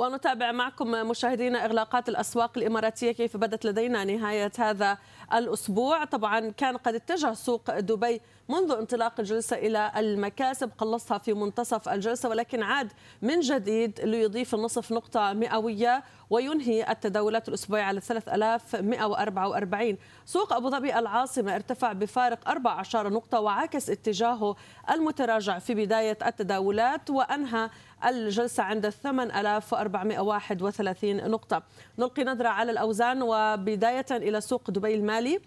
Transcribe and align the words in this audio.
ونتابع 0.00 0.52
معكم 0.52 0.90
مشاهدينا 0.90 1.64
إغلاقات 1.64 2.08
الأسواق 2.08 2.58
الإماراتية 2.58 3.12
كيف 3.12 3.36
بدت 3.36 3.66
لدينا 3.66 4.04
نهاية 4.04 4.52
هذا 4.58 4.98
الأسبوع. 5.34 6.04
طبعا 6.04 6.50
كان 6.50 6.76
قد 6.76 6.94
اتجه 6.94 7.32
سوق 7.34 7.78
دبي 7.78 8.20
منذ 8.48 8.72
انطلاق 8.72 9.20
الجلسة 9.20 9.56
إلى 9.56 9.92
المكاسب 9.96 10.70
قلصها 10.78 11.18
في 11.18 11.32
منتصف 11.32 11.88
الجلسة 11.88 12.28
ولكن 12.28 12.62
عاد 12.62 12.92
من 13.22 13.40
جديد 13.40 14.00
ليضيف 14.00 14.54
النصف 14.54 14.92
نقطة 14.92 15.32
مئوية 15.32 16.02
وينهي 16.30 16.90
التداولات 16.90 17.48
الأسبوعية 17.48 17.82
على 17.82 18.00
3144 18.00 19.96
سوق 20.24 20.52
أبو 20.52 20.70
ظبي 20.70 20.98
العاصمة 20.98 21.54
ارتفع 21.54 21.92
بفارق 21.92 22.48
14 22.48 23.08
نقطة 23.08 23.40
وعكس 23.40 23.90
اتجاهه 23.90 24.56
المتراجع 24.90 25.58
في 25.58 25.74
بداية 25.74 26.18
التداولات 26.26 27.10
وأنهى 27.10 27.70
الجلسة 28.04 28.62
عند 28.62 28.88
8431 28.88 31.30
نقطة. 31.30 31.62
نلقي 31.98 32.24
نظرة 32.24 32.48
على 32.48 32.72
الأوزان 32.72 33.22
وبداية 33.22 34.06
إلى 34.10 34.40
سوق 34.40 34.70
دبي 34.70 34.94
المالي. 34.94 35.40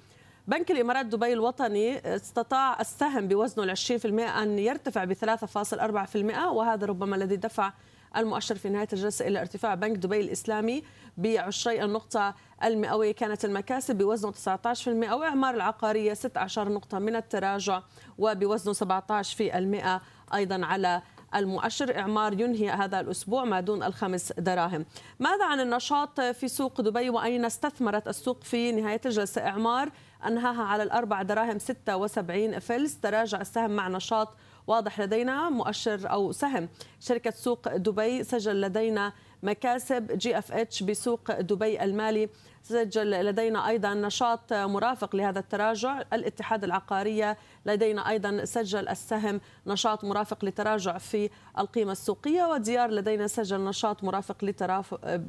بنك 0.48 0.71
الإمارات 0.71 1.05
دبي 1.05 1.34
الوطني 1.34 2.16
استطاع 2.16 2.81
السهم 2.81 3.27
بوزنه 3.27 3.63
ال 3.63 3.70
20% 3.70 4.30
أن 4.30 4.59
يرتفع 4.59 5.03
ب 5.03 5.13
3.4% 5.13 6.47
وهذا 6.47 6.85
ربما 6.85 7.16
الذي 7.16 7.35
دفع 7.35 7.73
المؤشر 8.17 8.55
في 8.55 8.70
نهاية 8.70 8.88
الجلسة 8.94 9.27
إلى 9.27 9.41
ارتفاع 9.41 9.75
بنك 9.75 9.97
دبي 9.97 10.20
الإسلامي 10.20 10.83
بعشري 11.17 11.83
النقطة 11.83 12.35
المئوية. 12.63 13.11
كانت 13.11 13.45
المكاسب 13.45 13.97
بوزنه 13.97 14.31
19% 14.31 15.13
وإعمار 15.13 15.55
العقارية 15.55 16.13
16 16.13 16.70
نقطة 16.70 16.99
من 16.99 17.16
التراجع 17.16 17.81
وبوزنه 18.17 18.73
17 18.73 19.38
في 19.38 19.58
المئة 19.58 20.02
أيضا 20.33 20.66
على 20.66 21.02
المؤشر 21.36 22.00
إعمار 22.00 22.34
ينهي 22.34 22.70
هذا 22.70 23.00
الأسبوع 23.00 23.44
ما 23.44 23.59
دون 23.59 23.84
الخمس 23.84 24.34
دراهم. 24.38 24.86
ماذا 25.20 25.45
عن 25.45 25.59
النشاط 25.59 26.22
في 26.22 26.48
سوق 26.48 26.81
دبي 26.81 27.09
وأين 27.09 27.45
استثمرت 27.45 28.08
السوق 28.08 28.44
في 28.44 28.72
نهاية 28.72 29.02
الجلسة 29.06 29.48
إعمار؟ 29.48 29.90
أنهاها 30.28 30.64
على 30.64 30.84
الأربع 30.84 31.22
دراهم 31.22 31.59
76 31.59 32.59
فلس. 32.59 33.00
تراجع 33.00 33.42
السهم 33.42 33.72
مع 33.72 33.88
نشاط 33.88 34.30
واضح 34.67 35.00
لدينا 35.00 35.50
مؤشر 35.50 36.12
أو 36.12 36.31
سهم. 36.31 36.70
شركة 37.00 37.31
سوق 37.31 37.75
دبي 37.75 38.23
سجل 38.23 38.62
لدينا 38.62 39.14
مكاسب 39.44 40.17
GFH 40.17 40.83
بسوق 40.83 41.39
دبي 41.39 41.83
المالي. 41.83 42.30
سجل 42.63 43.11
لدينا 43.11 43.67
أيضا 43.67 43.94
نشاط 43.94 44.53
مرافق 44.53 45.16
لهذا 45.16 45.39
التراجع. 45.39 46.02
الاتحاد 46.13 46.63
العقاريه 46.63 47.38
لدينا 47.66 48.09
أيضا 48.09 48.45
سجل 48.45 48.89
السهم 48.89 49.41
نشاط 49.67 50.03
مرافق 50.03 50.45
لتراجع 50.45 50.97
في 50.97 51.30
القيمة 51.59 51.91
السوقية 51.91 52.44
وديار 52.44 52.91
لدينا 52.91 53.27
سجل 53.27 53.63
نشاط 53.63 54.03
مرافق 54.03 54.44
لترافق 54.44 55.22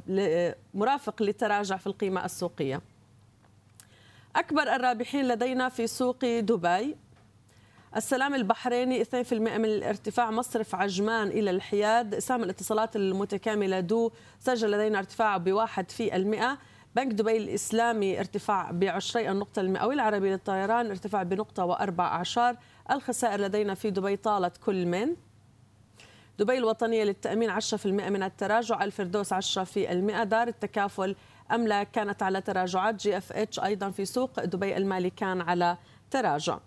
مرافق 0.73 1.21
للتراجع 1.21 1.77
في 1.77 1.87
القيمة 1.87 2.25
السوقية. 2.25 2.81
أكبر 4.35 4.75
الرابحين 4.75 5.27
لدينا 5.27 5.69
في 5.69 5.87
سوق 5.87 6.25
دبي. 6.25 6.95
السلام 7.95 8.35
البحريني 8.35 9.03
2% 9.03 9.33
من 9.33 9.65
الارتفاع 9.65 10.31
مصرف 10.31 10.75
عجمان 10.75 11.27
إلى 11.27 11.49
الحياد. 11.49 12.19
سهم 12.19 12.43
الاتصالات 12.43 12.95
المتكاملة 12.95 13.79
du 13.79 14.11
سجل 14.39 14.71
لدينا 14.71 14.99
ارتفاع 14.99 15.37
بواحد 15.37 15.91
في 15.91 16.15
المئة. 16.15 16.57
بنك 16.95 17.13
دبي 17.13 17.37
الإسلامي 17.37 18.19
ارتفاع 18.19 18.71
بعشري 18.71 19.31
النقطة 19.31 19.59
المئوية. 19.59 19.95
العربي 19.95 20.29
للطيران 20.29 20.89
ارتفاع 20.89 21.23
بنقطة 21.23 21.65
وأربع 21.65 22.07
أعشار 22.07 22.57
الخسائر 22.91 23.41
لدينا 23.41 23.73
في 23.73 23.91
دبي 23.91 24.15
طالت 24.15 24.57
كل 24.57 24.85
من. 24.85 25.15
دبي 26.39 26.57
الوطنية 26.57 27.03
للتأمين 27.03 27.49
10% 27.49 27.85
من 27.85 28.23
التراجع 28.23 28.83
الفردوس 28.83 29.33
10% 29.33 30.23
دار 30.23 30.47
التكافل 30.47 31.15
أملاك 31.51 31.91
كانت 31.91 32.23
على 32.23 32.41
تراجعات. 32.41 32.95
GFH 32.95 33.59
أيضا 33.59 33.89
في 33.89 34.05
سوق. 34.05 34.45
دبي 34.45 34.77
المالي 34.77 35.09
كان 35.09 35.41
على 35.41 35.77
تراجع. 36.11 36.57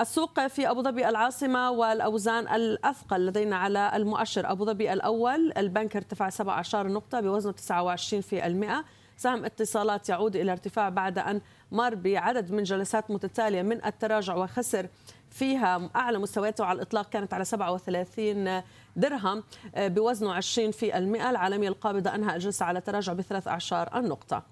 السوق 0.00 0.46
في 0.46 0.70
أبو 0.70 0.82
ظبي 0.82 1.08
العاصمة 1.08 1.70
والأوزان 1.70 2.54
الأثقل 2.54 3.26
لدينا 3.26 3.56
على 3.56 3.92
المؤشر. 3.94 4.52
أبو 4.52 4.64
ظبي 4.64 4.92
الأول 4.92 5.52
البنك 5.56 5.96
ارتفع 5.96 6.28
17 6.28 6.88
نقطة 6.88 7.20
بوزنه 7.20 7.52
29 7.52 8.22
في 8.22 8.46
المئة. 8.46 8.84
سهم 9.16 9.44
اتصالات 9.44 10.08
يعود 10.08 10.36
إلى 10.36 10.52
ارتفاع 10.52 10.88
بعد 10.88 11.18
أن 11.18 11.40
مر 11.72 11.94
بعدد 11.94 12.52
من 12.52 12.62
جلسات 12.62 13.10
متتالية 13.10 13.62
من 13.62 13.84
التراجع 13.84 14.34
وخسر 14.34 14.88
فيها 15.30 15.90
أعلى 15.96 16.18
مستوياته. 16.18 16.64
على 16.64 16.76
الإطلاق 16.76 17.08
كانت 17.08 17.34
على 17.34 17.44
37 17.44 18.62
درهم 18.96 19.42
بوزنه 19.76 20.32
20 20.32 20.70
في 20.70 20.98
المئة. 20.98 21.30
العالمية 21.30 21.68
القابضة 21.68 22.14
أنهى 22.14 22.34
الجلسة 22.34 22.66
على 22.66 22.80
تراجع 22.80 23.12
بثلاث 23.12 23.48
أعشار 23.48 23.98
النقطة. 23.98 24.51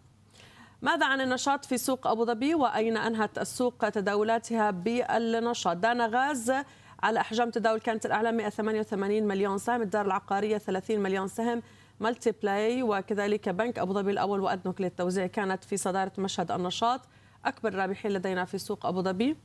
ماذا 0.82 1.06
عن 1.06 1.20
النشاط 1.20 1.64
في 1.64 1.78
سوق 1.78 2.06
أبو 2.06 2.24
ظبي 2.24 2.54
وأين 2.54 2.96
أنهت 2.96 3.38
السوق 3.38 3.88
تداولاتها 3.88 4.70
بالنشاط؟ 4.70 5.76
دانة 5.76 6.06
غاز 6.06 6.52
على 7.02 7.20
أحجام 7.20 7.50
تداول 7.50 7.80
كانت 7.80 8.06
الأعلى 8.06 8.32
188 8.32 9.22
مليون 9.22 9.58
سهم 9.58 9.82
الدار 9.82 10.06
العقارية 10.06 10.58
30 10.58 11.00
مليون 11.00 11.28
سهم 11.28 11.62
Multiply 12.00 12.82
وكذلك 12.82 13.48
بنك 13.48 13.78
أبو 13.78 13.92
ظبي 13.92 14.10
الأول 14.10 14.40
وأدنوك 14.40 14.80
للتوزيع 14.80 15.26
كانت 15.26 15.64
في 15.64 15.76
صدارة 15.76 16.12
مشهد 16.18 16.50
النشاط. 16.50 17.00
أكبر 17.44 17.74
رابحين 17.74 18.10
لدينا 18.10 18.44
في 18.44 18.58
سوق 18.58 18.86
أبو 18.86 19.02
ظبي. 19.02 19.36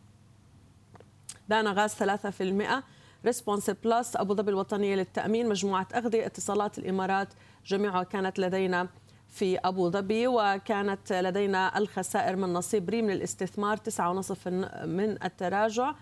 دانة 1.50 1.72
غاز 1.72 1.94
3% 1.94 2.84
Response 3.26 3.70
Plus 3.70 4.16
أبو 4.16 4.34
ظبي 4.34 4.52
الوطنية 4.52 4.96
للتأمين 4.96 5.50
مجموعة 5.50 5.88
أغذية 5.96 6.26
اتصالات 6.26 6.78
الإمارات 6.78 7.34
جميعها 7.66 8.04
كانت 8.04 8.40
لدينا 8.40 8.88
في 9.36 9.58
أبو 9.58 9.90
ظبي 9.90 10.28
وكانت 10.28 11.14
لدينا 11.14 11.78
الخسائر 11.78 12.36
من 12.36 12.54
نصيب 12.54 12.90
ريم 12.90 13.10
للاستثمار 13.10 13.78
9.5 13.78 14.48
من 14.86 15.24
التراجع. 15.24 15.94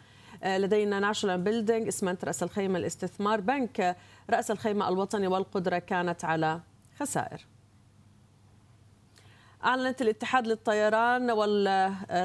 لدينا 0.46 1.00
National 1.00 1.42
Building 1.42 1.88
اسمنت 1.88 2.26
رأس 2.26 2.44
الخيمة 2.44 2.80
الاستثمار 2.80 3.42
بنك. 3.42 3.98
رأس 4.30 4.52
الخيمة 4.52 4.90
الوطني 4.90 5.28
والقدرة 5.28 5.78
كانت 5.78 6.26
على 6.26 6.60
خسائر. 7.00 7.46
أعلنت 9.66 10.02
الاتحاد 10.02 10.48
للطيران 10.48 11.28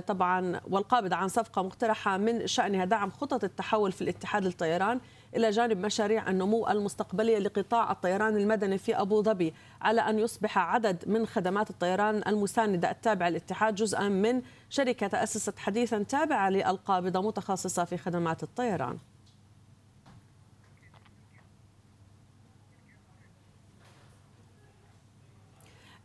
طبعا 0.00 0.60
والقابضة 0.70 1.16
عن 1.16 1.28
صفقة 1.28 1.62
مقترحة 1.62 2.16
من 2.16 2.46
شأنها 2.46 2.84
دعم 2.84 3.10
خطط 3.10 3.44
التحول 3.44 3.92
في 3.92 4.02
الاتحاد 4.02 4.44
للطيران. 4.44 5.00
إلى 5.36 5.50
جانب 5.50 5.78
مشاريع 5.78 6.30
النمو 6.30 6.68
المستقبلية 6.68 7.38
لقطاع 7.38 7.92
الطيران 7.92 8.36
المدني 8.36 8.78
في 8.78 9.00
أبو 9.00 9.22
ظبي 9.22 9.54
على 9.80 10.00
أن 10.00 10.18
يصبح 10.18 10.58
عدد 10.58 11.04
من 11.08 11.26
خدمات 11.26 11.70
الطيران 11.70 12.22
المساندة 12.26 12.90
التابعة 12.90 13.28
للاتحاد 13.28 13.74
جزءا 13.74 14.08
من 14.08 14.42
شركة 14.70 15.06
تأسست 15.06 15.58
حديثا 15.58 16.02
تابعة 16.02 16.50
للقابضة 16.50 17.22
متخصصة 17.22 17.84
في 17.84 17.96
خدمات 17.96 18.42
الطيران. 18.42 18.98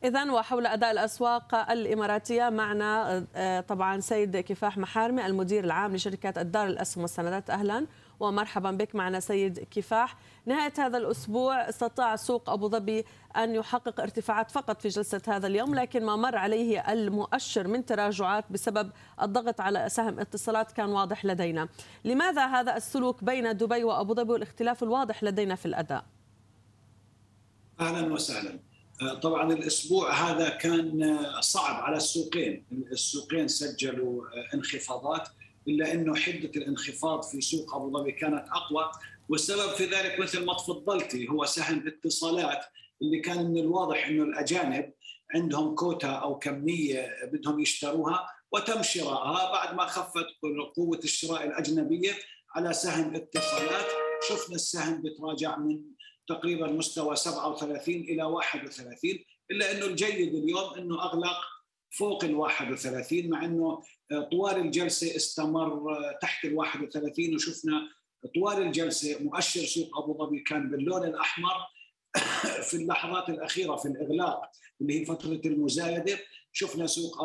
إذا 0.04 0.32
وحول 0.32 0.66
أداء 0.66 0.92
الأسواق 0.92 1.72
الإماراتية 1.72 2.50
معنا 2.50 3.26
آه، 3.36 3.62
طبعا 3.62 4.00
سيد 4.00 4.38
كفاح 4.38 4.78
محارمي 4.78 5.26
المدير 5.26 5.64
العام 5.64 5.96
لشركة 5.96 6.42
الدار 6.42 6.68
الأسهم 6.68 7.02
والسندات. 7.02 7.50
أهلا. 7.50 7.86
ومرحبا 8.20 8.72
بك 8.72 8.96
معنا 8.96 9.20
سيد 9.20 9.68
كفاح. 9.72 10.18
نهاية 10.46 10.74
هذا 10.78 10.98
الأسبوع 10.98 11.70
استطاع 11.70 12.16
سوق 12.16 12.50
أبو 12.50 12.70
ظبي 12.70 13.06
أن 13.38 13.56
يحقق 13.56 14.02
ارتفاعات 14.02 14.52
فقط 14.52 14.82
في 14.82 14.88
جلسة 14.88 15.22
هذا 15.28 15.48
اليوم 15.48 15.76
لكن 15.76 16.06
ما 16.06 16.16
مر 16.16 16.36
عليه 16.36 16.94
المؤشر 16.94 17.68
من 17.68 17.86
تراجعات 17.86 18.46
بسبب 18.52 18.92
الضغط 19.22 19.62
على 19.62 19.90
سهم 19.90 20.20
اتصالات 20.20 20.72
كان 20.72 20.90
واضح 20.90 21.26
لدينا. 21.26 21.70
لماذا 22.06 22.46
هذا 22.46 22.78
السلوك 22.78 23.24
بين 23.24 23.58
دبي 23.58 23.84
وأبو 23.84 24.14
ظبي 24.14 24.32
والاختلاف 24.32 24.84
الواضح 24.84 25.24
لدينا 25.24 25.56
في 25.56 25.66
الأداء؟ 25.66 26.06
أهلا 27.80 28.14
وسهلا. 28.14 28.60
طبعا 29.22 29.54
الأسبوع 29.54 30.14
هذا 30.14 30.50
كان 30.50 31.18
صعب 31.40 31.84
على 31.84 31.98
السوقين، 31.98 32.66
السوقين 32.72 33.48
سجلوا 33.48 34.24
انخفاضات. 34.54 35.30
إلا 35.68 35.94
إنه 35.94 36.16
حدة 36.16 36.52
الانخفاض 36.56 37.24
في 37.24 37.42
سوق 37.42 37.76
أبو 37.76 38.00
ظبي 38.00 38.12
كانت 38.12 38.46
أقوى. 38.50 38.92
والسبب 39.30 39.72
في 39.72 39.86
ذلك 39.86 40.20
مثل 40.20 40.46
ما 40.46 40.54
تفضلتي 40.54 41.30
هو 41.30 41.46
سهم 41.46 41.88
اتصالات 41.88 42.66
اللي 43.02 43.20
كان 43.20 43.52
من 43.52 43.58
الواضح 43.58 44.08
إنه 44.08 44.24
الأجانب 44.24 44.94
عندهم 45.36 45.76
كوتا 45.76 46.08
أو 46.08 46.40
كمية 46.40 47.08
بدهم 47.34 47.60
يشتروها 47.60 48.30
وتم 48.52 48.84
شرائها 48.84 49.52
بعد 49.52 49.76
ما 49.76 49.86
خفت 49.86 50.26
قوة 50.76 51.00
الشراء 51.04 51.44
الأجنبية 51.48 52.12
على 52.56 52.74
سهم 52.74 53.16
اتصالات. 53.16 53.86
شفنا 54.30 54.56
السهم 54.56 55.02
بتراجع 55.02 55.58
من 55.58 55.82
تقريبا 56.28 56.68
مستوى 56.68 57.16
37 57.16 57.96
إلى 57.96 58.24
31 58.24 59.20
إلا 59.52 59.72
إنه 59.72 59.86
الجيد 59.86 60.36
اليوم 60.36 60.74
إنه 60.74 61.04
أغلق 61.04 61.38
فوق 61.98 62.24
ال 62.24 62.36
31 62.36 63.30
مع 63.30 63.46
إنه 63.46 63.82
طوال 64.32 64.58
الجلسة 64.58 65.16
استمر 65.16 65.96
تحت 66.22 66.46
ال 66.46 66.54
31 66.54 67.36
وشفنا 67.36 67.90
طوال 68.36 68.62
الجلسة 68.62 69.24
مؤشر 69.24 69.66
سوق 69.66 69.98
أبو 69.98 70.18
ظبي 70.18 70.40
كان 70.40 70.70
باللون 70.70 71.04
الأحمر 71.04 71.54
في 72.70 72.74
اللحظات 72.74 73.30
الأخيرة 73.30 73.76
في 73.76 73.88
الإغلاق 73.88 74.42
اللي 74.82 75.02
هي 75.02 75.06
فترة 75.06 75.42
المزايدة. 75.46 76.20
شفنا 76.52 76.88
سوق 76.88 77.18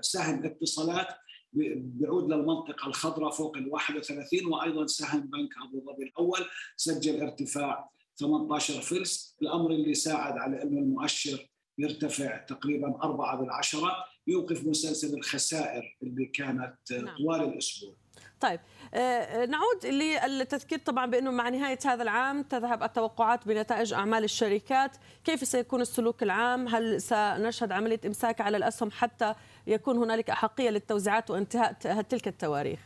سهم 0.00 0.44
اتصالات 0.44 1.08
بيعود 1.52 2.32
للمنطقة 2.32 2.86
الخضراء 2.86 3.30
فوق 3.30 3.56
ال 3.56 3.68
31 3.68 4.46
وأيضا 4.46 4.86
سهم 4.86 5.20
بنك 5.20 5.50
أبو 5.68 5.92
ظبي 5.92 6.04
الأول 6.04 6.46
سجل 6.76 7.22
ارتفاع 7.22 7.90
18 8.18 8.80
فلس 8.80 9.36
الأمر 9.42 9.70
اللي 9.70 9.94
ساعد 9.94 10.38
على 10.38 10.62
إنه 10.62 10.80
المؤشر 10.80 11.48
يرتفع 11.78 12.36
تقريبا 12.36 12.98
4 13.02 13.36
بالعشرة 13.36 13.92
يوقف 14.26 14.66
مسلسل 14.66 15.18
الخسائر 15.18 15.96
اللي 16.02 16.26
كانت 16.26 16.92
نعم. 16.92 17.16
طوال 17.16 17.40
الأسبوع 17.40 17.94
طيب 18.40 18.60
آه، 18.94 19.46
نعود 19.46 19.86
للتذكير 19.86 20.78
طبعا 20.78 21.06
بأنه 21.06 21.30
مع 21.30 21.48
نهاية 21.48 21.78
هذا 21.84 22.02
العام 22.02 22.42
تذهب 22.42 22.82
التوقعات 22.82 23.48
بنتائج 23.48 23.92
أعمال 23.92 24.24
الشركات، 24.24 24.96
كيف 25.24 25.48
سيكون 25.48 25.80
السلوك 25.80 26.22
العام؟ 26.22 26.68
هل 26.68 27.00
سنشهد 27.02 27.72
عملية 27.72 28.00
إمساك 28.06 28.40
على 28.40 28.56
الأسهم 28.56 28.90
حتى 28.90 29.34
يكون 29.66 29.96
هنالك 29.96 30.30
أحقية 30.30 30.70
للتوزيعات 30.70 31.30
وانتهاء 31.30 31.72
تلك 32.02 32.28
التواريخ؟ 32.28 32.80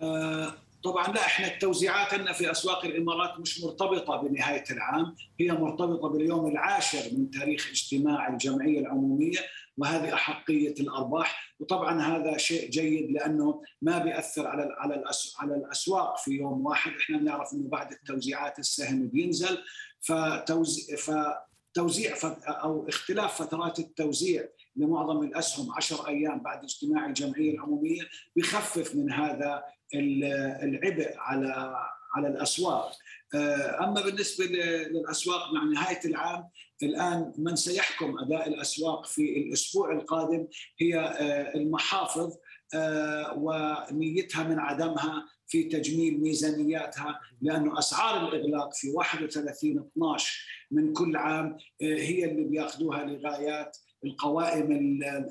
آه، 0.00 0.54
طبعا 0.84 1.08
لا 1.08 1.20
إحنا 1.20 1.46
التوزيعات 1.46 2.14
عندنا 2.14 2.32
في 2.32 2.50
أسواق 2.50 2.84
الإمارات 2.84 3.40
مش 3.40 3.60
مرتبطة 3.60 4.16
بنهاية 4.16 4.64
العام، 4.70 5.14
هي 5.40 5.52
مرتبطة 5.52 6.08
باليوم 6.08 6.46
العاشر 6.46 7.18
من 7.18 7.30
تاريخ 7.30 7.68
اجتماع 7.70 8.28
الجمعية 8.28 8.80
العمومية 8.80 9.38
وهذه 9.78 10.14
أحقية 10.14 10.74
الأرباح. 10.80 11.54
وطبعا 11.60 12.02
هذا 12.02 12.36
شيء 12.36 12.70
جيد 12.70 13.10
لأنه 13.10 13.62
ما 13.82 13.98
بيأثر 13.98 14.46
على 14.46 14.68
على 14.78 15.04
على 15.38 15.54
الأسواق 15.54 16.18
في 16.18 16.30
يوم 16.30 16.66
واحد. 16.66 16.92
إحنا 16.92 17.18
بنعرف 17.18 17.52
إنه 17.52 17.68
بعد 17.68 17.92
التوزيعات 17.92 18.58
السهم 18.58 19.08
بينزل 19.08 19.58
فتوزيع 20.00 20.96
فتوزيع 20.96 22.16
أو 22.48 22.88
اختلاف 22.88 23.42
فترات 23.42 23.78
التوزيع 23.78 24.48
لمعظم 24.76 25.22
الأسهم 25.22 25.72
10 25.72 26.08
أيام 26.08 26.40
بعد 26.40 26.64
اجتماع 26.64 27.06
الجمعية 27.06 27.54
العمومية 27.54 28.02
بخفف 28.36 28.94
من 28.94 29.12
هذا 29.12 29.64
العبء 29.94 31.14
على 31.16 31.76
على 32.14 32.28
الأسواق. 32.28 32.92
آه، 33.34 33.84
أما 33.84 34.00
بالنسبة 34.02 34.44
للأسواق 34.44 35.52
مع 35.52 35.64
نهاية 35.64 36.00
العام 36.04 36.48
الآن 36.82 37.32
من 37.38 37.56
سيحكم 37.56 38.18
أداء 38.18 38.48
الأسواق 38.48 39.06
في 39.06 39.38
الأسبوع 39.38 39.92
القادم 39.92 40.46
هي 40.80 40.98
آه، 40.98 41.54
المحافظ 41.54 42.36
آه، 42.74 43.34
ونيتها 43.36 44.44
من 44.44 44.58
عدمها 44.58 45.26
في 45.46 45.64
تجميل 45.64 46.20
ميزانياتها 46.20 47.20
لأنه 47.42 47.78
أسعار 47.78 48.28
الإغلاق 48.28 48.74
في 48.74 48.90
31 48.90 49.78
12 49.96 50.46
من 50.70 50.92
كل 50.92 51.16
عام 51.16 51.56
هي 51.80 52.24
اللي 52.24 52.44
بياخذوها 52.44 53.04
لغايات 53.04 53.76
القوائم 54.04 54.72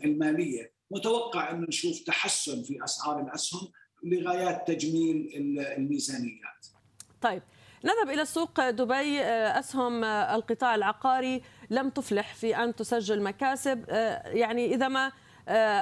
المالية. 0.05 0.73
متوقع 0.91 1.51
أن 1.51 1.61
نشوف 1.61 1.99
تحسن 1.99 2.63
في 2.63 2.83
أسعار 2.83 3.21
الأسهم 3.21 3.71
لغايات 4.03 4.67
تجميل 4.67 5.29
الميزانيات. 5.77 6.67
طيب 7.21 7.41
نذهب 7.83 8.09
إلى 8.09 8.25
سوق 8.25 8.69
دبي. 8.69 9.21
آه، 9.21 9.59
أسهم 9.59 10.03
آه، 10.03 10.35
القطاع 10.35 10.75
العقاري 10.75 11.41
لم 11.69 11.89
تفلح 11.89 12.33
في 12.33 12.57
أن 12.57 12.75
تسجل 12.75 13.21
مكاسب. 13.21 13.85
آه، 13.89 14.27
يعني 14.27 14.73
إذا 14.73 14.87
ما 14.87 15.11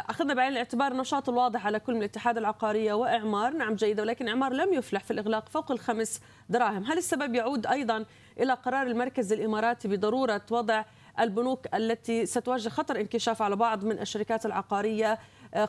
أخذنا 0.10 0.34
بعين 0.34 0.52
الاعتبار 0.52 0.92
النشاط 0.92 1.30
الواضح 1.30 1.66
على 1.66 1.80
كل 1.80 1.94
من 1.94 2.00
الاتحاد 2.00 2.38
العقارية 2.38 2.94
وإعمار. 2.94 3.54
نعم 3.54 3.76
جيدة 3.76 4.04
ولكن 4.04 4.28
إعمار 4.28 4.54
لم 4.54 4.74
يفلح 4.74 5.04
في 5.04 5.12
الإغلاق 5.12 5.50
فوق 5.50 5.72
الخمس 5.72 6.22
دراهم. 6.50 6.84
هل 6.84 6.98
السبب 6.98 7.36
يعود 7.36 7.68
أيضا 7.68 8.06
إلى 8.40 8.54
قرار 8.54 8.88
المركز 8.88 9.34
الإماراتي 9.34 9.88
بضرورة 9.88 10.42
وضع 10.52 10.84
البنوك 11.20 11.76
التي 11.76 12.26
ستواجه 12.26 12.70
خطر 12.70 13.00
انكشاف 13.00 13.42
على 13.42 13.56
بعض 13.56 13.86
من 13.86 14.00
الشركات 14.00 14.46
العقارية 14.46 15.20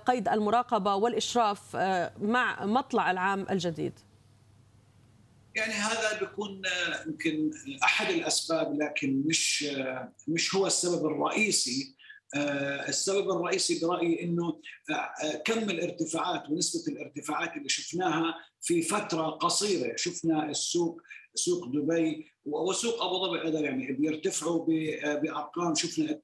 قيد 0.06 0.28
المراقبة 0.28 0.94
والإشراف 0.94 1.76
مع 2.20 2.66
مطلع 2.66 3.10
العام 3.10 3.46
الجديد. 3.50 3.92
يعني 5.54 5.72
هذا 5.72 6.18
بيكون 6.20 6.62
آه، 6.66 7.04
يمكن 7.06 7.50
أحد 7.84 8.14
الأسباب 8.14 8.82
لكن 8.82 9.22
مش 9.26 9.64
آه، 9.76 10.12
مش 10.28 10.54
هو 10.54 10.66
السبب 10.66 11.06
الرئيسي. 11.06 11.94
آه، 12.36 12.88
السبب 12.88 13.30
الرئيسي 13.30 13.80
برأيي 13.86 14.22
إنه 14.22 14.60
كم 15.44 15.70
الارتفاعات 15.70 16.50
ونسبة 16.50 16.92
الارتفاعات 16.92 17.56
اللي 17.56 17.68
شفناها 17.68 18.34
في 18.60 18.82
فترة 18.82 19.30
قصيرة. 19.30 19.96
شفنا 19.96 20.50
السوق 20.50 21.02
سوق 21.34 21.66
دبي 21.66 22.31
وسوق 22.44 23.02
أبو 23.02 23.26
ظبي 23.26 23.42
أيضا 23.42 23.60
يعني 23.60 23.92
بيرتفعوا 23.92 24.66
بأرقام. 25.14 25.74
شفنا 25.74 26.20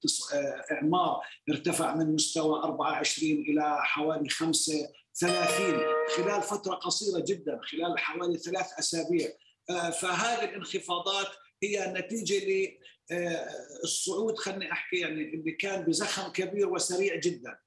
إعمار 0.72 1.20
ارتفع 1.50 1.94
من 1.94 2.14
مستوى 2.14 2.58
24 2.58 3.32
إلى 3.32 3.78
حوالي 3.82 4.28
5 4.28 4.88
30 5.14 5.80
خلال 6.16 6.42
فترة 6.42 6.74
قصيرة 6.74 7.24
جدا 7.28 7.60
خلال 7.62 7.98
حوالي 7.98 8.38
ثلاث 8.38 8.66
أسابيع. 8.78 9.28
آه، 9.70 9.90
فهذه 9.90 10.44
الانخفاضات 10.44 11.28
هي 11.62 11.92
نتيجة 11.96 12.68
للصعود 13.10 14.32
آه، 14.32 14.36
خليني 14.36 14.72
أحكي 14.72 14.96
يعني 14.96 15.34
اللي 15.34 15.52
كان 15.52 15.84
بزخم 15.84 16.32
كبير 16.32 16.68
وسريع 16.68 17.16
جدا. 17.16 17.58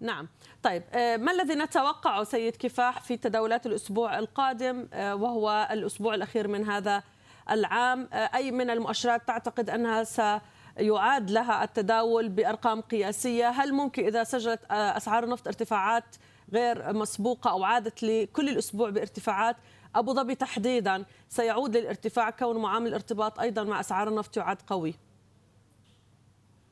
نعم. 0.00 0.28
طيب 0.62 0.82
آه، 0.92 1.16
ما 1.16 1.32
الذي 1.32 1.54
نتوقعه 1.54 2.24
سيد 2.24 2.56
كفاح 2.56 3.00
في 3.00 3.16
تداولات 3.16 3.66
الأسبوع 3.66 4.18
القادم 4.18 4.88
وهو 4.94 5.68
الأسبوع 5.72 6.14
الأخير 6.14 6.48
من 6.48 6.64
هذا 6.70 7.02
العام؟ 7.50 8.08
أي 8.12 8.50
من 8.50 8.70
المؤشرات 8.70 9.26
تعتقد 9.26 9.70
أنها 9.70 10.04
سيعاد 10.04 11.30
لها 11.30 11.64
التداول 11.64 12.28
بأرقام 12.28 12.80
قياسية؟ 12.80 13.48
هل 13.48 13.72
ممكن 13.72 14.04
إذا 14.04 14.24
سجلت 14.24 14.60
أسعار 14.70 15.24
النفط 15.24 15.46
ارتفاعات 15.46 16.16
غير 16.52 16.92
مسبوقة 16.92 17.50
أو 17.50 17.64
عادت 17.64 18.02
لكل 18.02 18.48
الأسبوع 18.48 18.90
بارتفاعات؟ 18.90 19.56
أبو 19.94 20.14
ظبي 20.14 20.34
تحديدا 20.34 21.04
سيعود 21.28 21.76
للارتفاع 21.76 22.30
كون 22.30 22.56
معامل 22.56 22.86
الارتباط 22.86 23.40
أيضا 23.40 23.64
مع 23.64 23.80
أسعار 23.80 24.08
النفط 24.08 24.36
يعاد 24.36 24.62
قوي. 24.66 24.94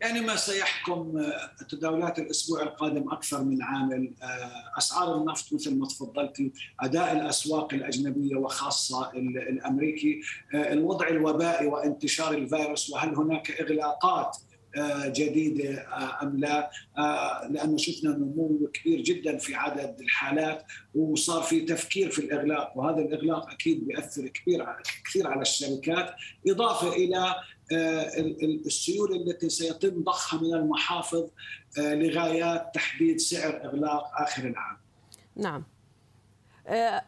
يعني 0.00 0.20
ما 0.20 0.36
سيحكم 0.36 1.18
آه، 1.18 1.64
تداولات 1.68 2.18
الأسبوع 2.18 2.62
القادم 2.62 3.12
أكثر 3.12 3.44
من 3.44 3.62
عامل. 3.62 4.12
آه، 4.22 4.78
أسعار 4.78 5.16
النفط 5.16 5.52
مثل 5.52 5.78
ما 5.78 5.86
تفضلتي 5.86 6.52
أداء 6.80 7.12
الأسواق 7.12 7.74
الأجنبية 7.74 8.36
وخاصة 8.36 9.12
الأمريكي. 9.14 10.20
آه، 10.54 10.72
الوضع 10.72 11.08
الوبائي 11.08 11.66
وانتشار 11.66 12.34
الفيروس 12.34 12.90
وهل 12.90 13.14
هناك 13.14 13.60
إغلاقات؟ 13.60 14.36
جديدة 15.06 15.86
أم 16.22 16.38
لا 16.38 16.70
لأنه 17.50 17.76
شفنا 17.76 18.10
نمو 18.10 18.70
كبير 18.74 19.00
جدا 19.00 19.38
في 19.38 19.54
عدد 19.54 20.00
الحالات 20.00 20.64
وصار 20.94 21.42
في 21.42 21.60
تفكير 21.60 22.10
في 22.10 22.18
الإغلاق 22.18 22.78
وهذا 22.78 22.98
الإغلاق 22.98 23.50
أكيد 23.50 23.86
بيأثر 23.86 24.28
كبير 24.28 24.66
كثير 25.04 25.26
على 25.26 25.42
الشركات 25.42 26.14
إضافة 26.48 26.92
إلى 26.92 27.34
السيولة 28.66 29.16
التي 29.16 29.48
سيتم 29.48 30.02
ضخها 30.02 30.40
من 30.40 30.54
المحافظ 30.54 31.28
لغايات 31.78 32.70
تحديد 32.74 33.20
سعر 33.20 33.64
إغلاق 33.64 34.04
آخر 34.22 34.42
العام. 34.42 34.76
نعم. 35.36 35.64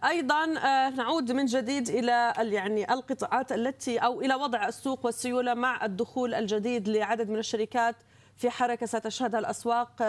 أيضا 0.05 0.47
نعود 0.89 1.33
من 1.33 1.45
جديد 1.45 1.89
إلى 1.89 2.33
يعني 2.37 2.93
القطاعات 2.93 3.53
التي 3.53 3.99
أو 3.99 4.21
إلى 4.21 4.35
وضع 4.35 4.69
السوق 4.69 5.07
والسيولة 5.07 5.55
مع 5.55 5.85
الدخول 5.85 6.35
الجديد 6.35 6.89
لعدد 6.89 7.31
من 7.31 7.39
الشركات 7.39 7.97
في 8.37 8.51
حركة 8.51 8.87
ستشهدها 8.87 9.41
الأسواق 9.41 10.03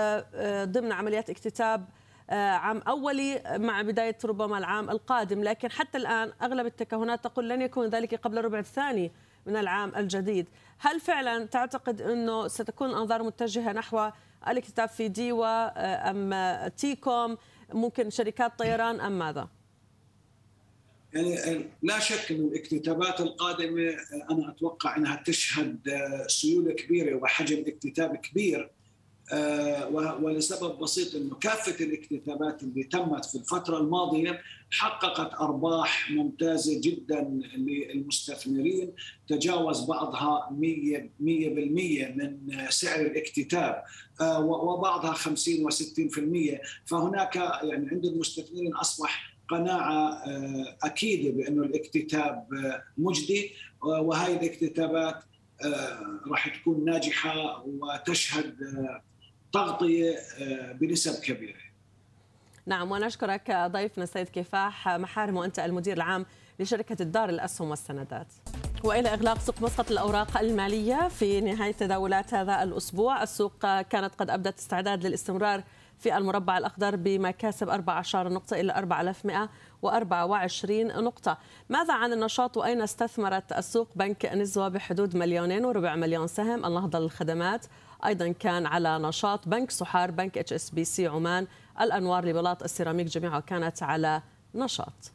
ضمن 0.63 0.91
عمليات 0.91 1.29
اكتتاب 1.29 1.85
عام 2.29 2.81
أولي 2.87 3.41
مع 3.47 3.81
بداية 3.81 4.17
ربما 4.25 4.57
العام 4.57 4.89
القادم. 4.89 5.43
لكن 5.43 5.71
حتى 5.71 5.97
الآن 5.97 6.31
أغلب 6.41 6.65
التكهنات 6.65 7.23
تقول 7.23 7.49
لن 7.49 7.61
يكون 7.61 7.87
ذلك 7.87 8.15
قبل 8.15 8.37
الربع 8.37 8.59
الثاني 8.59 9.11
من 9.45 9.55
العام 9.55 9.91
الجديد. 9.95 10.47
هل 10.79 10.99
فعلا 10.99 11.45
تعتقد 11.45 12.01
أنه 12.01 12.47
ستكون 12.47 12.89
الأنظار 12.89 13.23
متجهة 13.23 13.71
نحو 13.71 14.09
الاكتتاب 14.47 14.89
في 14.89 15.07
ديوا 15.07 15.69
أم 16.09 16.67
تيكوم؟ 16.77 17.37
ممكن 17.73 18.09
شركات 18.09 18.59
طيران 18.59 18.99
أم 19.01 19.19
ماذا؟ 19.19 19.49
يعني 21.13 21.65
لا 21.81 21.99
شك 21.99 22.31
أن 22.31 22.37
الاكتتابات 22.37 23.21
القادمة 23.21 23.97
أنا 24.31 24.49
أتوقع 24.49 24.97
أنها 24.97 25.23
تشهد 25.25 25.79
سيولة 26.27 26.73
كبيرة 26.73 27.15
وحجم 27.15 27.63
اكتتاب 27.67 28.15
كبير 28.15 28.71
ولسبب 30.21 30.79
بسيط 30.79 31.15
أنه 31.15 31.35
كافة 31.35 31.85
الاكتتابات 31.85 32.63
اللي 32.63 32.83
تمت 32.83 33.25
في 33.25 33.35
الفترة 33.35 33.77
الماضية 33.77 34.41
حققت 34.71 35.33
أرباح 35.33 36.11
ممتازة 36.11 36.81
جدا 36.81 37.39
للمستثمرين 37.57 38.93
تجاوز 39.27 39.85
بعضها 39.85 40.49
100% 40.49 40.53
من 41.21 42.37
سعر 42.69 43.01
الاكتتاب 43.01 43.83
وبعضها 44.41 45.13
50 45.13 45.71
و60% 45.71 46.57
فهناك 46.85 47.35
يعني 47.35 47.89
عند 47.89 48.05
المستثمرين 48.05 48.75
أصبح 48.75 49.35
قناعة 49.49 50.23
أكيدة 50.83 51.31
بأنه 51.31 51.63
الاكتتاب 51.63 52.47
مجدي 52.97 53.51
وهي 53.81 54.35
الاكتتابات 54.35 55.23
راح 56.27 56.59
تكون 56.59 56.85
ناجحة 56.85 57.63
وتشهد 57.67 58.55
تغطية 59.53 60.15
بنسب 60.73 61.21
كبيرة. 61.21 61.68
نعم 62.69 62.91
ونشكرك 62.91 63.51
ضيفنا 63.51 64.03
السيد 64.03 64.29
كفاح 64.29 64.89
محارم 64.89 65.37
وأنت 65.37 65.59
المدير 65.59 65.97
العام 65.97 66.25
لشركة 66.59 67.01
الدار 67.01 67.29
الأسهم 67.29 67.69
والسندات. 67.69 68.27
وإلى 68.83 69.09
إغلاق 69.09 69.39
سوق 69.39 69.61
مسقط 69.61 69.91
الأوراق 69.91 70.37
المالية 70.37 71.07
في 71.07 71.41
نهاية 71.41 71.71
تداولات 71.71 72.33
هذا 72.33 72.63
الأسبوع، 72.63 73.23
السوق 73.23 73.81
كانت 73.81 74.15
قد 74.15 74.29
أبدت 74.29 74.59
استعداد 74.59 75.05
للاستمرار 75.05 75.63
في 75.99 76.17
المربع 76.17 76.57
الأخضر 76.57 76.95
بمكاسب 76.95 77.69
14 77.69 78.29
نقطة 78.29 78.59
إلى 78.59 78.73
4124 78.73 81.03
نقطة. 81.03 81.37
ماذا 81.69 81.93
عن 81.93 82.13
النشاط؟ 82.13 82.57
وأين 82.57 82.81
استثمرت 82.81 83.51
السوق؟ 83.51 83.87
بنك 83.95 84.25
نزوى 84.25 84.67
بحدود 84.67 85.15
مليونين 85.15 85.65
وربع 85.65 85.95
مليون 85.95 86.27
سهم. 86.27 86.65
النهضة 86.65 86.99
للخدمات 86.99 87.65
أيضا 88.05 88.31
كان 88.31 88.65
على 88.65 88.99
نشاط 88.99 89.47
بنك 89.47 89.71
صحار 89.71 90.11
بنك 90.11 90.37
HSBC 90.37 91.07
عمان. 91.07 91.47
الأنوار 91.81 92.25
لبلاط 92.25 92.63
السيراميك 92.63 93.07
جميعها 93.07 93.39
كانت 93.39 93.83
على 93.83 94.21
نشاط. 94.55 95.11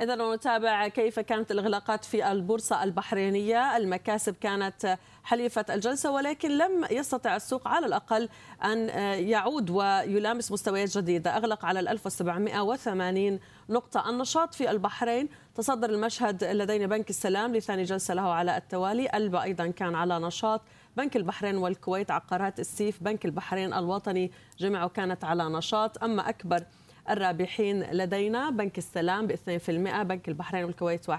إذا 0.00 0.34
نتابع 0.34 0.88
كيف 0.88 1.20
كانت 1.20 1.50
الإغلاقات 1.50 2.04
في 2.04 2.32
البورصة 2.32 2.82
البحرينية. 2.82 3.76
المكاسب 3.76 4.34
كانت 4.40 4.98
حليفة 5.24 5.64
الجلسة 5.70 6.10
ولكن 6.10 6.58
لم 6.58 6.86
يستطع 6.90 7.36
السوق 7.36 7.68
على 7.68 7.86
الأقل 7.86 8.28
أن 8.64 8.88
يعود 9.28 9.70
ويلامس 9.70 10.52
مستويات 10.52 10.98
جديدة. 10.98 11.36
أغلق 11.36 11.64
على 11.64 11.80
1780 11.80 13.40
نقطة 13.68 14.10
النشاط 14.10 14.54
في 14.54 14.70
البحرين. 14.70 15.28
تصدر 15.54 15.90
المشهد 15.90 16.44
لدينا 16.44 16.86
بنك 16.86 17.10
السلام 17.10 17.56
لثاني 17.56 17.82
جلسة 17.82 18.14
له 18.14 18.32
على 18.32 18.56
التوالي. 18.56 19.08
ألبا 19.14 19.42
أيضا 19.42 19.66
كان 19.66 19.94
على 19.94 20.18
نشاط. 20.18 20.60
بنك 20.96 21.16
البحرين 21.16 21.56
والكويت 21.56 22.10
عقارات 22.10 22.60
السيف 22.60 23.02
بنك 23.02 23.24
البحرين 23.24 23.72
الوطني 23.72 24.32
جميعها 24.58 24.88
كانت 24.88 25.24
على 25.24 25.48
نشاط. 25.48 26.04
أما 26.04 26.28
أكبر 26.28 26.64
الرابحين 27.10 27.82
لدينا 27.82 28.50
بنك 28.50 28.78
السلام 28.78 29.26
ب 29.26 29.32
2% 29.32 30.02
بنك 30.02 30.28
البحرين 30.28 30.64
والكويت 30.64 31.10
1% 31.10 31.14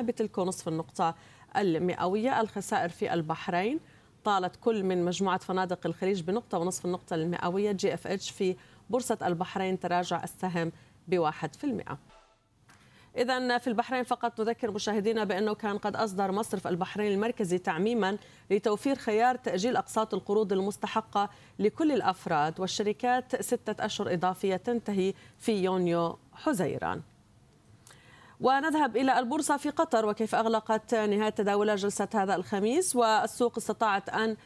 بتلكو 0.00 0.44
نصف 0.44 0.68
النقطة 0.68 1.14
المئوية. 1.56 2.40
الخسائر 2.40 2.88
في 2.88 3.14
البحرين 3.14 3.80
طالت 4.24 4.56
كل 4.56 4.84
من 4.84 5.04
مجموعة 5.04 5.38
فنادق 5.38 5.86
الخليج 5.86 6.20
بنقطة 6.22 6.58
ونصف 6.58 6.84
النقطة 6.84 7.14
المئوية. 7.14 7.72
GFH 7.72 8.30
في 8.30 8.56
بورصة 8.90 9.18
البحرين 9.22 9.80
تراجع 9.80 10.24
السهم 10.24 10.72
بواحد 11.08 11.56
في 11.56 11.64
المئة. 11.64 11.98
إذا 13.16 13.58
في 13.58 13.66
البحرين 13.66 14.04
فقط 14.04 14.40
نذكر 14.40 14.70
مشاهدينا 14.70 15.24
بأنه 15.24 15.54
كان 15.54 15.78
قد 15.78 15.96
أصدر 15.96 16.32
مصرف 16.32 16.66
البحرين 16.66 17.12
المركزي 17.12 17.58
تعميما 17.58 18.18
لتوفير 18.50 18.96
خيار 18.96 19.36
تأجيل 19.36 19.76
أقساط 19.76 20.14
القروض 20.14 20.52
المستحقة 20.52 21.30
لكل 21.58 21.92
الأفراد 21.92 22.60
والشركات 22.60 23.42
ستة 23.42 23.84
أشهر 23.84 24.12
إضافية 24.12 24.56
تنتهي 24.56 25.14
في 25.38 25.64
يونيو 25.64 26.18
حزيران. 26.32 27.02
ونذهب 28.40 28.96
إلى 28.96 29.18
البورصة 29.18 29.56
في 29.56 29.70
قطر 29.70 30.06
وكيف 30.06 30.34
أغلقت 30.34 30.94
نهاية 30.94 31.30
تداولها 31.30 31.76
جلسة 31.76 32.08
هذا 32.14 32.34
الخميس 32.34 32.96
والسوق 32.96 33.58
استطاعت 33.58 34.08
أن 34.08 34.36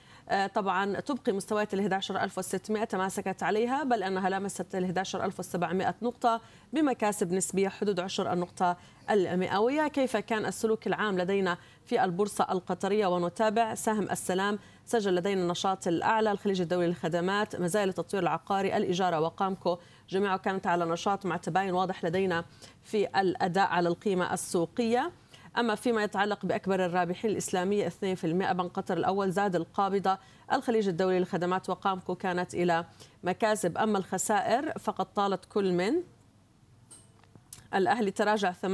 طبعا 0.54 1.00
تبقي 1.00 1.32
مستويات 1.32 1.74
ال 1.74 1.80
11600 1.80 2.84
تماسكت 2.84 3.42
عليها 3.42 3.82
بل 3.84 4.02
أنها 4.02 4.28
لامست 4.28 4.74
ال 4.74 4.84
11700 4.84 5.94
نقطة 6.02 6.40
بمكاسب 6.72 7.32
نسبية 7.32 7.68
حدود 7.68 8.00
عشر 8.00 8.32
النقطة 8.32 8.76
المئوية. 9.10 9.88
كيف 9.88 10.16
كان 10.16 10.46
السلوك 10.46 10.86
العام 10.86 11.18
لدينا 11.18 11.58
في 11.86 12.04
البورصة 12.04 12.46
القطرية؟ 12.50 13.06
ونتابع. 13.06 13.74
سهم 13.74 14.10
السلام 14.10 14.58
سجل 14.86 15.14
لدينا 15.14 15.42
النشاط 15.42 15.86
الأعلى 15.86 16.32
الخليج 16.32 16.60
الدولي 16.60 16.86
للخدمات 16.86 17.56
مزايا 17.56 17.84
التطوير 17.84 18.22
العقاري 18.22 18.76
الإجارة 18.76 19.20
وقامكو. 19.20 19.78
جميعها 20.08 20.36
كانت 20.36 20.66
على 20.66 20.84
نشاط 20.84 21.26
مع 21.26 21.36
تباين 21.36 21.74
واضح 21.74 22.04
لدينا 22.04 22.44
في 22.82 23.20
الأداء 23.20 23.66
على 23.66 23.88
القيمة 23.88 24.34
السوقية. 24.34 25.12
أما 25.58 25.74
فيما 25.74 26.02
يتعلق 26.02 26.46
بأكبر 26.46 26.84
الرابحين 26.86 27.30
الإسلامية 27.30 27.88
2% 27.88 27.92
بنك 28.24 28.70
قطر 28.70 28.96
الأول 28.96 29.32
زاد 29.32 29.56
القابضة. 29.56 30.18
الخليج 30.52 30.88
الدولي 30.88 31.18
للخدمات 31.18 31.70
وقامكو 31.70 32.14
كانت 32.14 32.54
إلى 32.54 32.84
مكاسب. 33.24 33.78
أما 33.78 33.98
الخسائر 33.98 34.78
فقد 34.78 35.06
طالت 35.14 35.44
كل 35.44 35.72
من 35.72 35.94
الأهلي 37.74 38.10
تراجع 38.10 38.52
8.5% 38.52 38.66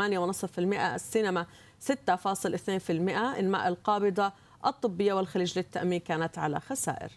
السينما 0.58 1.46
6.2% 1.80 2.90
إنماء 3.38 3.68
القابضة 3.68 4.32
الطبية 4.66 5.12
والخليج 5.12 5.58
للتأمين 5.58 6.00
كانت 6.00 6.38
على 6.38 6.60
خسائر. 6.60 7.10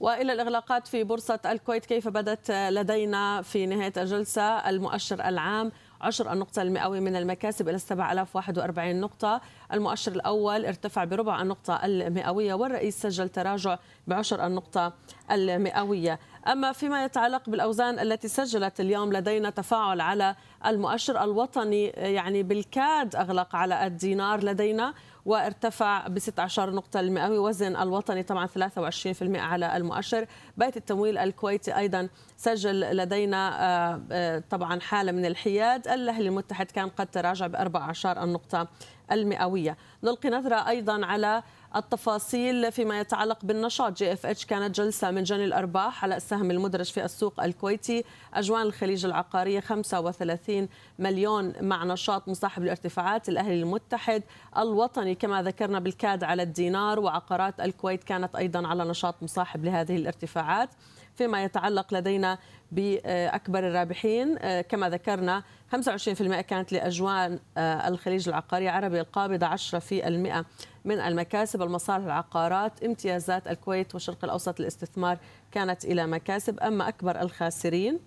وإلى 0.00 0.32
الإغلاقات 0.32 0.86
في 0.86 1.04
بورصة 1.04 1.40
الكويت 1.46 1.86
كيف 1.86 2.08
بدت 2.08 2.50
لدينا 2.50 3.42
في 3.42 3.66
نهاية 3.66 3.92
الجلسة 3.96 4.42
المؤشر 4.42 5.28
العام 5.28 5.72
عشر 6.04 6.32
النقطة 6.32 6.62
المئوي 6.62 7.00
من 7.00 7.16
المكاسب 7.16 7.68
إلى 7.68 7.78
7041 7.78 9.00
نقطة. 9.00 9.40
المؤشر 9.72 10.12
الأول 10.12 10.66
ارتفع 10.66 11.04
بربع 11.04 11.42
النقطة 11.42 11.84
المئوية 11.84 12.54
والرئيس 12.54 13.02
سجل 13.02 13.28
تراجع 13.28 13.78
بعشر 14.06 14.46
النقطة 14.46 14.92
المئوية. 15.30 16.18
أما 16.46 16.72
فيما 16.72 17.04
يتعلق 17.04 17.50
بالأوزان 17.50 17.98
التي 17.98 18.28
سجلت 18.28 18.80
اليوم 18.80 19.12
لدينا 19.12 19.50
تفاعل 19.50 20.00
على 20.00 20.34
المؤشر 20.66 21.24
الوطني 21.24 21.86
يعني 21.86 22.42
بالكاد 22.42 23.16
أغلق 23.16 23.56
على 23.56 23.86
الدينار. 23.86 24.44
لدينا 24.44 24.94
وارتفع 25.26 26.08
ب 26.08 26.18
16 26.18 26.70
نقطة 26.70 27.00
المئوي 27.00 27.38
وزن 27.38 27.76
الوطني 27.76 28.22
طبعا 28.22 28.46
23% 28.46 29.36
على 29.36 29.76
المؤشر. 29.76 30.26
بيت 30.56 30.76
التمويل 30.76 31.18
الكويتي 31.18 31.76
أيضا 31.76 32.08
سجل 32.36 32.80
لدينا 32.80 33.64
آه، 33.64 34.02
آه، 34.12 34.42
طبعا 34.50 34.80
حالة 34.80 35.12
من 35.12 35.26
الحياد. 35.26 35.88
الأهلي 35.88 36.28
المتحد 36.28 36.70
كان 36.70 36.88
قد 36.88 37.06
تراجع 37.06 37.46
ب 37.46 37.56
14 37.56 38.22
النقطة 38.22 38.68
المئوية. 39.12 39.76
نلقي 40.04 40.30
نظرة 40.30 40.68
أيضا 40.68 41.06
على 41.06 41.42
التفاصيل 41.76 42.72
فيما 42.72 43.00
يتعلق 43.00 43.38
بالنشاط. 43.42 43.92
GFH 43.92 44.46
كانت 44.46 44.80
جلسة 44.80 45.10
من 45.10 45.22
جني 45.22 45.44
الأرباح 45.44 46.04
على 46.04 46.16
السهم 46.16 46.50
المدرج 46.50 46.90
في 46.90 47.04
السوق 47.04 47.42
الكويتي. 47.42 48.04
أجوان 48.34 48.62
الخليج 48.62 49.04
العقارية 49.04 49.60
35 49.60 50.68
مليون 50.98 51.52
مع 51.60 51.84
نشاط 51.84 52.28
مصاحب 52.28 52.62
للارتفاعات 52.62 53.28
الأهلي 53.28 53.60
المتحد 53.60 54.22
الوطني 54.58 55.14
كما 55.14 55.42
ذكرنا 55.42 55.78
بالكاد 55.78 56.24
على 56.24 56.42
الدينار. 56.42 57.00
وعقارات 57.00 57.60
الكويت 57.60 58.04
كانت 58.04 58.36
أيضا 58.36 58.66
على 58.66 58.84
نشاط 58.84 59.22
مصاحب 59.22 59.64
لهذه 59.64 59.96
الارتفاعات. 59.96 60.68
فيما 61.14 61.44
يتعلق 61.44 61.94
لدينا 61.94 62.38
بأكبر 62.72 63.68
الرابحين. 63.68 64.36
آه، 64.38 64.60
كما 64.60 64.88
ذكرنا 64.90 65.42
25% 65.72 66.40
كانت 66.40 66.72
لأجوان 66.72 67.38
آه، 67.56 67.88
الخليج 67.88 68.28
العقاري 68.28 68.68
عربي 68.68 69.00
القابضة 69.00 69.46
10% 69.46 70.44
من 70.84 71.00
المكاسب. 71.00 71.62
المصالح 71.62 72.04
العقارات 72.04 72.84
امتيازات 72.84 73.48
الكويت 73.48 73.94
والشرق 73.94 74.24
الأوسط 74.24 74.60
للاستثمار 74.60 75.18
كانت 75.52 75.84
إلى 75.84 76.06
مكاسب. 76.06 76.60
أما 76.60 76.88
أكبر 76.88 77.20
الخاسرين 77.20 78.00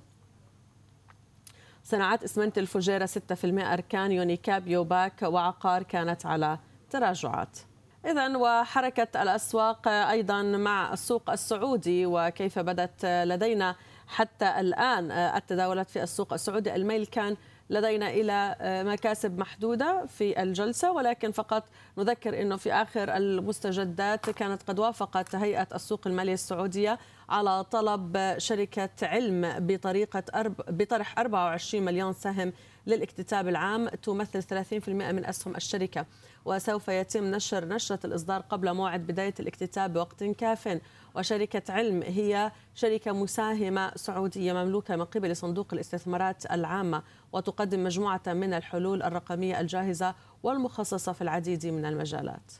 صناعات 1.84 2.24
إسمنت 2.24 2.58
الفجيرة 2.58 3.06
6% 3.06 3.74
أركان 3.74 4.12
UniCap 4.12 4.68
UPAC 4.68 5.22
وعقار 5.22 5.84
كانت 5.84 6.26
على 6.26 6.60
تراجعات. 6.90 7.58
إذا 8.08 8.38
وحركة 8.38 9.22
الأسواق 9.22 9.88
أيضا 9.88 10.42
مع 10.42 10.94
السوق 10.94 11.30
السعودي 11.30 12.06
وكيف 12.06 12.60
بدت 12.60 13.06
لدينا 13.06 13.76
حتى 14.08 14.60
الآن. 14.60 15.12
التداولات 15.12 15.90
في 15.90 16.04
السوق 16.04 16.34
السعودي 16.34 16.76
الميل 16.76 17.06
كان 17.06 17.38
لدينا 17.70 18.10
إلى 18.10 18.56
مكاسب 18.86 19.40
محدودة 19.40 20.06
في 20.06 20.44
الجلسة 20.44 20.92
ولكن 20.92 21.32
فقط 21.32 21.64
نذكر 21.98 22.42
أنه 22.42 22.56
في 22.58 22.74
آخر 22.74 23.18
المستجدات 23.18 24.30
كانت 24.30 24.64
قد 24.64 24.80
وافقت 24.80 25.36
هيئة 25.36 25.68
السوق 25.76 26.08
المالية 26.08 26.34
السعودية 26.34 27.00
على 27.30 27.64
طلب 27.64 28.36
شركة 28.38 28.90
علم 29.02 29.54
بطريقة 29.60 30.24
أرب 30.36 30.56
بطرح 30.70 31.20
24 31.20 31.86
مليون 31.86 32.14
سهم 32.14 32.54
للاكتتاب 32.88 33.48
العام 33.48 33.88
تمثل 33.90 34.44
30% 34.44 34.90
من 34.90 35.26
أسهم 35.26 35.56
الشركة. 35.56 36.06
وسوف 36.46 36.88
يتم 36.88 37.24
نشر 37.24 37.66
نشرة 37.66 38.00
الإصدار 38.06 38.42
قبل 38.42 38.74
موعد 38.74 39.08
بداية 39.08 39.34
الاكتتاب 39.40 39.94
بوقت 39.94 40.24
كاف. 40.24 40.80
وشركة 41.16 41.74
علم 41.74 42.04
هي 42.04 42.52
شركة 42.76 43.12
مساهمة 43.12 43.92
سعودية 43.96 44.54
مملوكة 44.54 44.96
من 44.96 45.06
قبل 45.06 45.36
صندوق 45.36 45.74
الاستثمارات 45.74 46.52
العامة 46.52 47.04
وتقدم 47.34 47.84
مجموعة 47.84 48.22
من 48.28 48.54
الحلول 48.54 49.04
الرقمية 49.04 49.60
الجاهزة 49.60 50.16
والمخصصة 50.44 51.12
في 51.12 51.22
العديد 51.22 51.66
من 51.66 51.86
المجالات. 51.86 52.52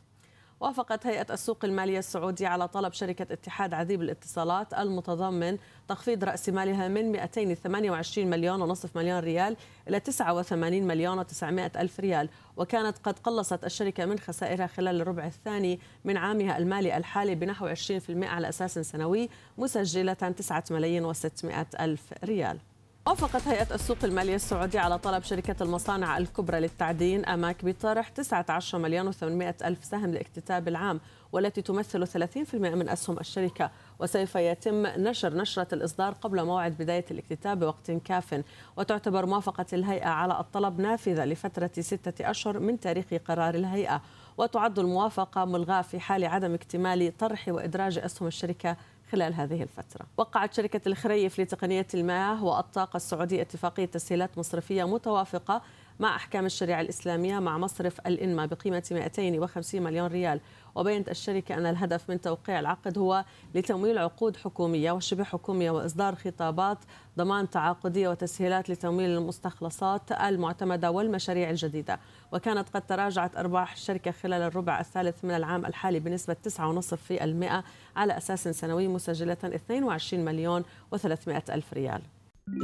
وافقت 0.60 1.08
هيئة 1.08 1.34
السوق 1.34 1.66
المالية 1.66 2.00
السعودية 2.00 2.48
على 2.48 2.68
طلب 2.68 2.94
شركة 2.94 3.34
اتحاد 3.34 3.74
عذيب 3.74 4.02
الاتصالات 4.02 4.74
المتضمن 4.74 5.58
تخفيض 5.88 6.24
رأس 6.24 6.50
مالها 6.50 6.88
من 6.88 7.12
228 7.12 8.30
مليون 8.30 8.62
ونصف 8.62 8.98
مليون 8.98 9.20
ريال 9.20 9.58
إلى 9.88 10.00
89 10.00 10.84
مليون 10.84 11.24
و900 11.24 11.78
ألف 11.78 12.00
ريال. 12.00 12.30
وكانت 12.58 12.98
قد 13.04 13.20
قلصت 13.20 13.64
الشركة 13.64 14.06
من 14.06 14.20
خسائرها 14.20 14.68
خلال 14.68 15.02
الربع 15.02 15.26
الثاني 15.26 15.80
من 16.06 16.18
عامها 16.18 16.58
المالي 16.58 16.98
الحالي 16.98 17.36
بنحو 17.36 17.68
20% 17.68 17.74
على 18.10 18.50
أساس 18.50 18.80
سنوي 18.80 19.30
مسجلة 19.58 20.14
9 20.14 20.64
ملايين 20.72 21.14
و600 21.14 21.82
ألف 21.82 22.14
ريال. 22.24 22.60
وافقت 23.08 23.48
هيئة 23.48 23.76
السوق 23.76 23.98
المالية 24.04 24.36
السعودية 24.36 24.80
على 24.80 24.98
طلب 24.98 25.24
شركة 25.24 25.64
المصانع 25.64 26.18
الكبرى 26.18 26.60
للتعدين 26.60 27.26
أماك 27.26 27.66
بطرح 27.66 28.10
19 28.10 28.78
مليون 28.78 29.14
و800 29.14 29.66
ألف 29.66 29.86
سهم 29.86 30.12
لاكتتاب 30.12 30.68
العام 30.68 31.00
والتي 31.32 31.62
تمثل 31.62 32.08
30% 32.08 32.56
من 32.56 32.90
أسهم 32.90 33.20
الشركة. 33.20 33.72
وسوف 34.00 34.36
يتم 34.36 34.88
نشر 34.88 35.34
نشرة 35.34 35.68
الإصدار 35.74 36.14
قبل 36.14 36.46
موعد 36.46 36.78
بداية 36.78 37.06
الاكتتاب 37.12 37.60
بوقت 37.60 37.92
كاف. 37.92 38.44
وتعتبر 38.78 39.26
موافقة 39.26 39.66
الهيئة 39.74 40.10
على 40.10 40.40
الطلب 40.40 40.80
نافذة 40.80 41.26
لفترة 41.26 41.72
ستة 41.80 42.30
أشهر 42.30 42.60
من 42.60 42.80
تاريخ 42.80 43.06
قرار 43.28 43.56
الهيئة. 43.56 44.02
وتعد 44.38 44.80
الموافقة 44.80 45.46
ملغاة 45.46 45.82
في 45.82 46.00
حال 46.00 46.26
عدم 46.26 46.54
اكتمال 46.54 47.18
طرح 47.18 47.48
وإدراج 47.48 47.98
أسهم 47.98 48.28
الشركة 48.28 48.78
خلال 49.12 49.34
هذه 49.34 49.64
الفترة. 49.64 50.06
وقعت 50.18 50.54
شركة 50.54 50.82
الخريف 50.88 51.40
لتقنية 51.40 51.88
المياه 51.94 52.44
والطاقة 52.44 52.98
السعودية 52.98 53.42
اتفاقية 53.42 53.86
تسهيلات 53.86 54.38
مصرفية 54.38 54.84
متوافقة 54.84 55.62
مع 56.00 56.16
أحكام 56.16 56.46
الشريعة 56.46 56.82
الإسلامية 56.82 57.40
مع 57.40 57.58
مصرف 57.58 58.00
الإنما 58.00 58.46
بقيمة 58.46 58.84
250 58.92 59.82
مليون 59.82 60.08
ريال. 60.08 60.40
وبينت 60.78 61.10
الشركة 61.10 61.56
أن 61.56 61.66
الهدف 61.66 62.10
من 62.10 62.22
توقيع 62.22 62.60
العقد 62.60 62.98
هو 62.98 63.26
لتمويل 63.56 63.98
عقود 63.98 64.38
حكومية 64.38 64.92
وشبه 64.92 65.24
حكومية 65.24 65.72
وإصدار 65.72 66.16
خطابات 66.16 66.78
ضمان 67.18 67.50
تعاقدية 67.50 68.10
وتسهيلات 68.10 68.70
لتمويل 68.70 69.10
المستخلصات 69.10 70.12
المعتمدة 70.12 70.92
والمشاريع 70.92 71.50
الجديدة. 71.50 72.00
وكانت 72.32 72.70
قد 72.70 72.82
تراجعت 72.88 73.38
أرباح 73.38 73.74
الشركة 73.74 74.12
خلال 74.12 74.42
الربع 74.42 74.80
الثالث 74.80 75.26
من 75.26 75.32
العام 75.32 75.66
الحالي 75.66 76.00
بنسبة 76.00 76.36
9.5% 76.48 77.64
على 77.96 78.18
أساس 78.18 78.48
سنوي 78.48 78.88
مسجلة 78.88 79.38
22 79.44 80.26
مليون 80.26 80.64
و300 80.96 81.50
ألف 81.50 81.74
ريال. 81.74 82.02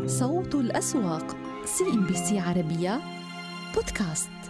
صوت 0.05 0.55
الأسواق 0.55 1.35
CNBC 1.65 2.39
عربية 2.39 3.01
بودكاست. 3.75 4.42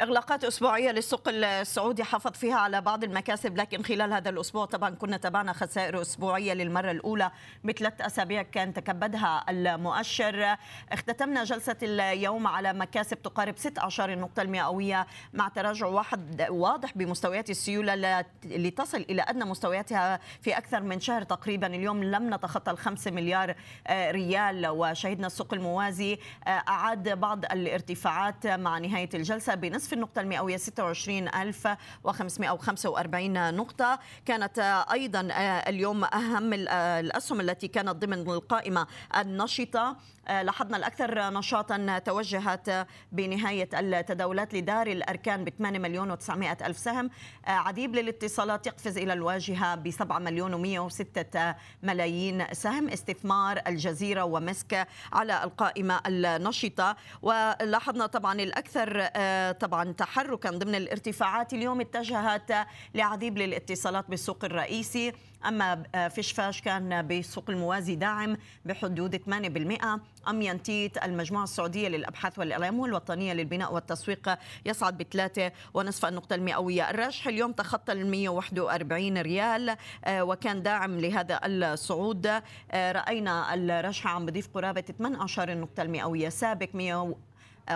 إغلاقات 0.00 0.44
أسبوعية 0.44 0.90
للسوق 0.90 1.22
السعودي 1.28 2.04
حافظ 2.04 2.32
فيها 2.32 2.56
على 2.56 2.80
بعض 2.80 3.04
المكاسب 3.04 3.56
لكن 3.56 3.82
خلال 3.82 4.12
هذا 4.12 4.30
الأسبوع 4.30 4.64
طبعا 4.64 4.90
كنا 4.90 5.16
تابعنا 5.16 5.52
خسائر 5.52 6.00
أسبوعية 6.02 6.52
للمرة 6.52 6.90
الأولى 6.90 7.30
بثلاث 7.64 8.00
أسابيع 8.00 8.42
كان 8.42 8.74
تكبدها 8.74 9.44
المؤشر. 9.48 10.56
اختتمنا 10.92 11.44
جلسة 11.44 11.76
اليوم 11.82 12.46
على 12.46 12.72
مكاسب 12.72 13.22
تقارب 13.22 13.56
16 13.58 14.12
النقطة 14.12 14.42
المئوية 14.42 15.06
مع 15.32 15.48
تراجع 15.48 15.86
واحد 15.86 16.46
واضح 16.50 16.92
بمستويات 16.96 17.50
السيولة 17.50 18.24
لتصل 18.44 19.06
إلى 19.10 19.22
أدنى 19.22 19.44
مستوياتها 19.44 20.20
في 20.42 20.58
أكثر 20.58 20.80
من 20.82 21.00
شهر 21.00 21.22
تقريبا. 21.22 21.66
اليوم 21.66 22.04
لم 22.04 22.34
نتخطى 22.34 22.70
الخمسة 22.70 23.10
مليار 23.10 23.54
ريال 23.90 24.66
وشهدنا 24.66 25.26
السوق 25.26 25.54
الموازي 25.54 26.18
أعاد 26.48 27.08
بعض 27.20 27.44
الارتفاعات 27.44 28.46
مع 28.46 28.78
نهاية 28.78 29.10
الجلسة. 29.14 29.54
بنسبة 29.54 29.85
نصف 29.86 29.92
النقطة 29.92 30.20
المئوية 30.20 30.56
26545 30.56 33.54
نقطة. 33.54 33.98
كانت 34.24 34.58
أيضا 34.92 35.28
اليوم 35.68 36.04
أهم 36.04 36.52
الأسهم 36.52 37.40
التي 37.40 37.68
كانت 37.68 37.90
ضمن 37.90 38.30
القائمة 38.30 38.86
النشطة. 39.16 39.96
لاحظنا 40.28 40.76
الأكثر 40.76 41.30
نشاطا 41.30 41.98
توجهت 41.98 42.86
بنهاية 43.12 43.68
التداولات 43.74 44.54
لدار 44.54 44.86
الأركان 44.86 45.44
ب 45.44 45.48
8 45.48 45.78
مليون 45.78 46.16
و900 46.16 46.64
ألف 46.64 46.78
سهم. 46.78 47.10
عديب 47.46 47.94
للاتصالات 47.94 48.66
يقفز 48.66 48.98
إلى 48.98 49.12
الواجهة 49.12 49.74
ب 49.74 49.90
7 49.90 50.18
مليون 50.18 50.88
و106 50.88 51.38
ملايين 51.82 52.44
سهم. 52.52 52.88
استثمار 52.88 53.60
الجزيرة 53.66 54.24
ومسك 54.24 54.86
على 55.12 55.44
القائمة 55.44 56.00
النشطة. 56.06 56.96
ولاحظنا 57.22 58.06
طبعا 58.06 58.40
الأكثر 58.40 59.06
طبعا 59.52 59.75
تحركا 59.84 60.50
ضمن 60.50 60.74
الارتفاعات 60.74 61.52
اليوم 61.52 61.80
اتجهت 61.80 62.52
لعديب 62.94 63.38
للاتصالات 63.38 64.10
بالسوق 64.10 64.44
الرئيسي. 64.44 65.12
أما 65.46 65.82
فيشفاش 66.08 66.60
كان 66.60 67.06
بسوق 67.06 67.50
الموازي 67.50 67.94
داعم 67.94 68.36
بحدود 68.64 69.16
8% 69.16 70.00
أم 70.28 70.42
ينتيت 70.42 71.04
المجموعة 71.04 71.44
السعودية 71.44 71.88
للأبحاث 71.88 72.38
والإعلام 72.38 72.80
والوطنية 72.80 73.32
للبناء 73.32 73.74
والتسويق 73.74 74.38
يصعد 74.66 74.98
بثلاثة 74.98 75.52
ونصف 75.74 76.06
النقطة 76.06 76.34
المئوية. 76.34 76.90
الراجح 76.90 77.26
اليوم 77.26 77.52
تخطى 77.52 77.92
ال 77.92 78.10
141 78.10 79.18
ريال 79.18 79.76
وكان 80.08 80.62
داعم 80.62 81.00
لهذا 81.00 81.40
الصعود. 81.44 82.26
رأينا 82.74 83.54
الرجحة 83.54 84.10
عم 84.10 84.26
بضيف 84.26 84.48
قرابة 84.54 84.80
18 84.80 85.52
النقطة 85.52 85.82
المئوية 85.82 86.28
سابق 86.28 86.68
100 86.74 87.14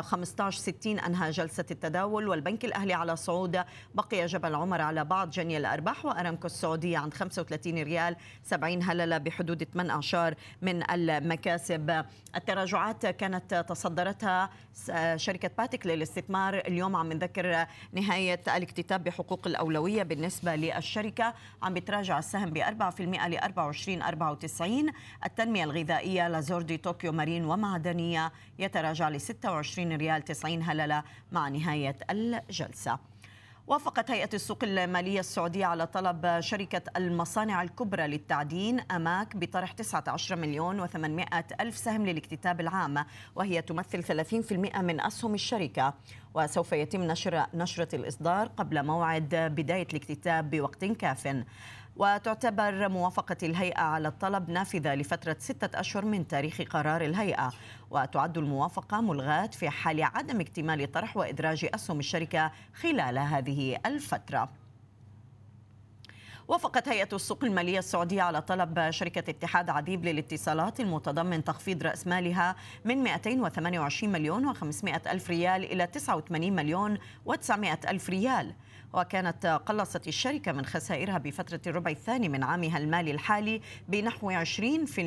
15 0.00 0.59
60 0.59 0.98
أنهى 0.98 1.31
جلسة 1.31 1.64
التداول 1.70 2.29
والبنك 2.29 2.64
الأهلي 2.64 2.94
على 2.94 3.16
صعود. 3.16 3.64
بقي 3.94 4.26
جبل 4.26 4.55
عمر 4.55 4.81
على 4.81 5.05
بعض 5.05 5.31
جني 5.31 5.57
الأرباح 5.57 6.05
وأرامكو 6.05 6.46
السعودية 6.46 6.98
عند 6.98 7.14
35 7.14 7.83
ريال 7.83 8.16
70 8.42 8.83
هللة 8.83 9.18
بحدود 9.18 9.64
18 9.64 10.35
من 10.62 10.90
المكاسب. 10.90 12.05
التراجعات 12.37 13.07
كانت 13.07 13.64
تصدرتها 13.68 14.50
شركة 15.16 15.50
باتك 15.59 15.87
للاستثمار. 15.87 16.59
اليوم 16.59 16.96
عم 16.96 17.12
نذكر 17.12 17.66
نهاية 17.92 18.40
الاكتتاب 18.57 19.05
بحقوق 19.05 19.46
الأولوية 19.46 20.03
بالنسبة 20.03 20.57
للشركة. 20.57 21.35
عم 21.62 21.74
بتراجع 21.74 22.18
السهم 22.18 22.50
ب 22.50 22.59
4% 22.59 23.26
ل 23.29 23.37
24 23.37 24.03
94 24.03 24.90
التنمية 25.24 25.64
الغذائية 25.64 26.29
لازوردي 26.29 26.76
طوكيو 26.76 27.12
مارين 27.12 27.44
ومعدنية 27.44 28.33
يتراجع 28.59 29.09
ل 29.09 29.20
26 29.20 29.79
20 29.80 29.96
ريال 29.96 30.24
90 30.24 30.62
هللة 30.62 31.02
مع 31.32 31.48
نهاية 31.48 31.96
الجلسة. 32.10 32.98
وافقت 33.66 34.10
هيئة 34.10 34.28
السوق 34.34 34.64
المالية 34.64 35.20
السعودية 35.20 35.66
على 35.66 35.86
طلب 35.86 36.40
شركة 36.40 36.82
المصانع 36.96 37.62
الكبرى 37.62 38.06
للتعدين 38.06 38.80
أماك 38.80 39.36
بطرح 39.36 39.72
19 39.72 40.36
مليون 40.36 40.88
و800 40.88 41.60
ألف 41.60 41.76
سهم 41.76 42.06
للاكتتاب 42.06 42.60
العام 42.60 43.04
وهي 43.34 43.62
تمثل 43.62 44.24
30% 44.24 44.78
من 44.80 45.00
أسهم 45.00 45.34
الشركة. 45.34 45.94
وسوف 46.34 46.72
يتم 46.72 47.02
نشر 47.02 47.46
نشرة 47.54 47.96
الإصدار 47.96 48.46
قبل 48.46 48.82
موعد 48.86 49.34
بداية 49.34 49.86
الاكتتاب 49.90 50.50
بوقت 50.50 50.84
كاف. 50.84 51.44
وتعتبر 52.00 52.88
موافقة 52.88 53.36
الهيئة 53.42 53.80
على 53.80 54.08
الطلب 54.08 54.50
نافذة 54.50 54.94
لفترة 54.94 55.36
ستة 55.38 55.80
أشهر 55.80 56.04
من 56.04 56.28
تاريخ 56.28 56.62
قرار 56.62 57.00
الهيئة. 57.00 57.52
وتعد 57.90 58.38
الموافقة 58.38 59.00
ملغاة 59.00 59.46
في 59.46 59.70
حال 59.70 60.02
عدم 60.02 60.40
اكتمال 60.40 60.92
طرح 60.92 61.16
وإدراج 61.16 61.68
أسهم 61.74 61.98
الشركة 61.98 62.52
خلال 62.74 63.18
هذه 63.18 63.78
الفترة. 63.86 64.48
وافقت 66.48 66.88
هيئة 66.88 67.08
السوق 67.12 67.44
المالية 67.44 67.78
السعودية 67.78 68.22
على 68.22 68.42
طلب 68.42 68.90
شركة 68.90 69.30
اتحاد 69.30 69.70
عديب 69.70 70.04
للاتصالات 70.04 70.80
المتضمن 70.80 71.44
تخفيض 71.44 71.82
رأس 71.82 72.06
مالها 72.06 72.56
من 72.84 73.02
228 73.02 74.12
مليون 74.12 74.54
و500 74.54 75.10
ألف 75.10 75.30
ريال 75.30 75.64
إلى 75.64 75.86
89 75.86 76.52
مليون 76.52 76.98
و900 77.28 77.88
ألف 77.88 78.10
ريال. 78.10 78.54
وكانت 78.92 79.61
قلصت 79.66 80.09
الشركة 80.09 80.53
من 80.53 80.66
خسائرها 80.66 81.18
بفترة 81.18 81.61
الربع 81.66 81.90
الثاني 81.90 82.29
من 82.29 82.42
عامها 82.42 82.79
المالي 82.79 83.11
الحالي 83.11 83.61
بنحو 83.88 84.33
20% 84.44 84.44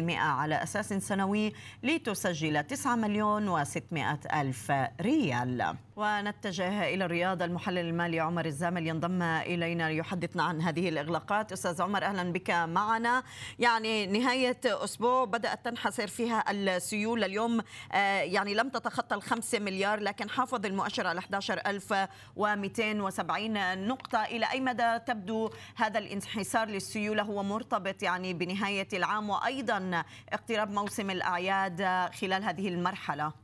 على 0.10 0.64
أساس 0.64 0.94
سنوي 0.94 1.54
لتسجل 1.84 2.64
9 2.64 2.96
مليون 2.96 3.66
و600 3.66 4.34
ألف 4.34 4.72
ريال. 5.02 5.76
ونتجه 5.96 6.94
إلى 6.94 7.06
الرياض 7.06 7.42
المحلل 7.42 7.78
المالي 7.78 8.20
عمر 8.20 8.46
الزامل 8.46 8.88
ينضم 8.88 9.22
إلينا 9.22 9.90
ليحدثنا 9.90 10.44
عن 10.44 10.62
هذه 10.62 10.90
الإغلاقات. 10.90 11.52
أستاذ 11.52 11.82
عمر 11.82 12.04
أهلا 12.04 12.32
بك 12.32 12.52
معنا. 12.52 13.24
يعني 13.60 14.06
نهاية 14.06 14.60
أسبوع 14.66 15.26
بدأت 15.26 15.66
تنحسر 15.66 16.08
فيها 16.08 16.52
السيوله 16.52 17.26
اليوم. 17.26 17.62
آه، 17.92 18.22
يعني 18.22 18.54
لم 18.54 18.70
تتخطى 18.70 19.16
الخمسة 19.16 19.60
مليار 19.60 20.00
لكن 20.00 20.30
حافظ 20.30 20.66
المؤشر 20.66 21.08
على 21.08 21.20
11270 21.20 23.88
نقطة. 23.88 24.24
إلى 24.24 24.52
أي 24.52 24.62
مدى 24.62 25.00
تبدو 25.00 25.50
هذا 25.76 26.00
الانحسار 26.00 26.68
للسيوله 26.68 27.24
هو 27.24 27.44
مرتبط 27.44 28.04
يعني 28.04 28.34
بنهاية 28.34 28.88
العام 28.94 29.30
وأيضا 29.30 30.04
اقتراب 30.34 30.72
موسم 30.72 31.10
الأعياد 31.10 31.82
خلال 32.14 32.44
هذه 32.44 32.68
المرحلة. 32.68 33.43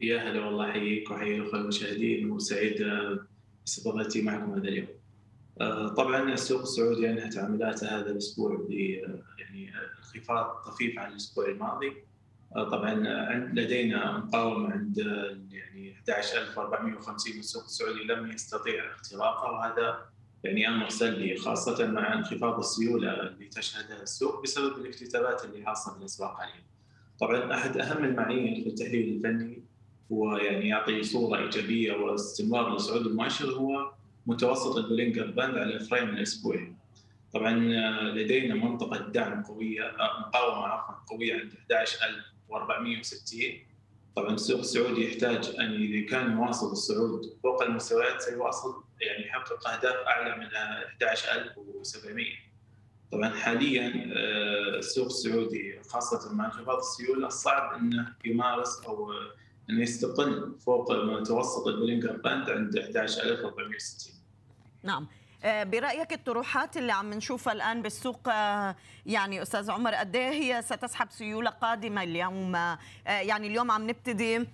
يا 0.00 0.18
هلا 0.18 0.44
والله 0.46 0.70
أحييك 0.70 1.10
وأحيي 1.10 1.36
الاخوه 1.36 1.60
المشاهدين 1.60 2.30
وسعيد 2.30 2.86
باستضافتي 3.60 4.22
معكم 4.22 4.52
هذا 4.52 4.68
اليوم. 4.68 4.88
آه، 5.60 5.88
طبعا 5.88 6.32
السوق 6.32 6.60
السعودي 6.60 7.10
انهى 7.10 7.28
تعاملاته 7.28 7.98
هذا 7.98 8.10
الأسبوع 8.10 8.66
ب 8.68 8.70
يعني 9.38 9.72
انخفاض 9.98 10.46
طفيف 10.46 10.98
عن 10.98 11.12
الأسبوع 11.12 11.48
الماضي. 11.48 11.92
آه، 12.56 12.70
طبعا 12.70 12.94
لدينا 13.54 14.18
مقاومة 14.18 14.72
عند 14.72 14.98
يعني 15.52 15.96
11450 15.98 17.38
السوق 17.38 17.64
السعودي 17.64 18.04
لم 18.04 18.30
يستطيع 18.30 18.94
اختراقها 18.94 19.50
وهذا 19.50 20.06
يعني 20.44 20.68
أمر 20.68 20.88
سلبي 20.88 21.36
خاصة 21.36 21.86
مع 21.86 22.14
انخفاض 22.14 22.58
السيولة 22.58 23.20
اللي 23.20 23.46
تشهدها 23.46 24.02
السوق 24.02 24.42
بسبب 24.42 24.78
الاكتتابات 24.78 25.44
اللي 25.44 25.66
حاصلة 25.66 25.94
في 25.94 26.00
الأسواق 26.00 26.36
حاليا. 26.38 26.64
طبعا 27.20 27.54
أحد 27.54 27.76
أهم 27.76 28.04
المعايير 28.04 28.62
في 28.62 28.68
التحليل 28.68 29.16
الفني 29.16 29.69
ويعني 30.10 30.68
يعطي 30.68 31.02
صورة 31.02 31.38
إيجابية 31.38 31.92
واستمرار 31.92 32.74
لصعود 32.76 33.06
المؤشر 33.06 33.50
هو 33.50 33.92
متوسط 34.26 34.76
ال 34.76 34.81
Bollinger 34.81 35.26
Band 35.30 35.58
على 35.58 35.74
ال 35.74 35.80
frame 35.80 36.08
الأسبوعي. 36.08 36.72
طبعا 37.32 37.52
لدينا 38.14 38.54
منطقة 38.54 38.98
دعم 38.98 39.42
قوية 39.42 39.92
مقاومة 40.20 40.66
عفوا 40.66 40.94
قوية 41.16 41.34
عند 41.34 41.52
11460 41.72 43.40
طبعا 44.16 44.34
السوق 44.34 44.58
السعودي 44.58 45.08
يحتاج 45.08 45.54
أن 45.60 45.74
إذا 45.74 46.06
كان 46.06 46.32
يواصل 46.32 46.72
الصعود 46.72 47.20
فوق 47.42 47.62
المستويات 47.62 48.20
سيواصل 48.20 48.84
يعني 49.00 49.26
يحقق 49.26 49.68
أهداف 49.68 49.94
أعلى 49.96 50.36
من 50.36 50.46
11700 50.46 52.26
طبعا 53.12 53.28
حاليا 53.28 53.92
السوق 54.78 55.06
السعودي 55.06 55.80
خاصة 55.88 56.34
مع 56.34 56.46
انخفاض 56.46 56.78
السيوله 56.78 57.28
صعب 57.28 57.74
إنه 57.78 58.14
يمارس 58.24 58.82
أو 58.86 59.12
انه 59.70 59.82
يستقر 59.82 60.58
فوق 60.66 60.92
متوسط 60.92 61.66
ال 61.66 61.71
Bollinger 61.71 62.16
Band 62.16 62.50
عند 62.50 62.76
11460 62.76 64.14
نعم. 64.82 65.06
آه، 65.44 65.64
برأيك 65.64 66.12
الطروحات 66.12 66.76
اللي 66.76 66.92
عم 66.92 67.14
نشوفها 67.14 67.52
الآن 67.52 67.82
بالسوق 67.82 68.28
آه، 68.28 68.76
يعني 69.06 69.42
أستاذ 69.42 69.70
عمر 69.70 69.94
قد 69.94 70.16
إيه 70.16 70.30
هي 70.30 70.62
ستسحب 70.62 71.10
سيولة 71.10 71.50
قادمة 71.50 72.02
اليوم؟ 72.02 72.56
آه، 72.56 72.78
يعني 73.06 73.46
اليوم 73.46 73.70
عم 73.70 73.90
نبتدي 73.90 74.46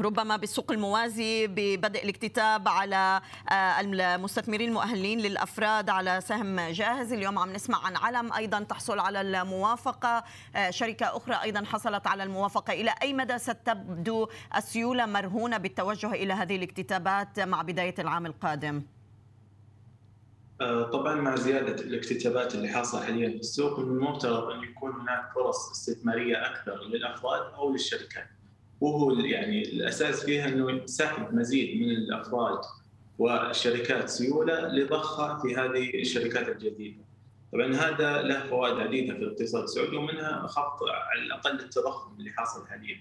ربما 0.00 0.36
بالسوق 0.36 0.72
الموازي 0.72 1.46
ببدء 1.46 2.02
الاكتتاب 2.04 2.68
على 2.68 3.20
آه، 3.50 3.80
المستثمرين 3.80 4.68
المؤهلين 4.68 5.20
للأفراد 5.20 5.90
على 5.90 6.20
سهم 6.20 6.60
جاهز. 6.60 7.12
اليوم 7.12 7.38
عم 7.38 7.52
نسمع 7.52 7.86
عن 7.86 7.96
علم 7.96 8.32
أيضا 8.32 8.60
تحصل 8.60 8.98
على 8.98 9.20
الموافقة. 9.20 10.24
آه، 10.56 10.70
شركة 10.70 11.16
أخرى 11.16 11.34
أيضا 11.42 11.64
حصلت 11.64 12.06
على 12.06 12.22
الموافقة. 12.22 12.72
إلى 12.72 12.94
أي 13.02 13.12
مدى 13.12 13.38
ستبدو 13.38 14.28
السيولة 14.56 15.06
مرهونة 15.06 15.56
بالتوجه 15.56 16.12
إلى 16.12 16.32
هذه 16.32 16.56
الاكتتابات 16.56 17.40
مع 17.40 17.62
بداية 17.62 17.94
العام 17.98 18.26
القادم؟ 18.26 18.82
آه، 20.60 20.82
طبعا 20.82 21.14
مع 21.14 21.36
زيادة 21.36 21.82
الاكتتابات 21.82 22.54
اللي 22.54 22.68
حاصلة 22.68 23.04
حاليا 23.04 23.28
في 23.28 23.36
السوق 23.36 23.78
من 23.78 23.84
المفترض 23.84 24.50
أن 24.50 24.62
يكون 24.62 24.92
هناك 24.92 25.32
فرص 25.34 25.70
استثمارية 25.70 26.46
أكثر 26.46 26.82
للأفراد 26.82 27.52
أو 27.54 27.72
للشركات. 27.72 28.33
وهو 28.84 29.10
يعني 29.10 29.62
الأساس 29.62 30.24
فيها 30.24 30.48
إنه 30.48 30.86
سحب 30.86 31.34
مزيد 31.34 31.80
من 31.80 31.90
الافراد 31.90 32.58
والشركات 33.18 34.08
سيولة 34.08 34.68
لضخها 34.68 35.42
في 35.42 35.56
هذه 35.56 36.00
الشركات 36.00 36.48
الجديدة. 36.48 37.04
طبعا 37.52 37.74
هذا 37.74 38.22
له 38.22 38.46
فوائد 38.46 38.78
عديدة 38.78 39.14
في 39.14 39.20
الاقتصاد 39.20 39.62
السعودي 39.62 39.96
ومنها 39.96 40.46
خفض 40.46 40.86
على 40.88 41.22
الأقل 41.22 41.60
التضخم 41.60 42.16
اللي 42.18 42.30
حاصل 42.30 42.66
حاليا. 42.66 42.96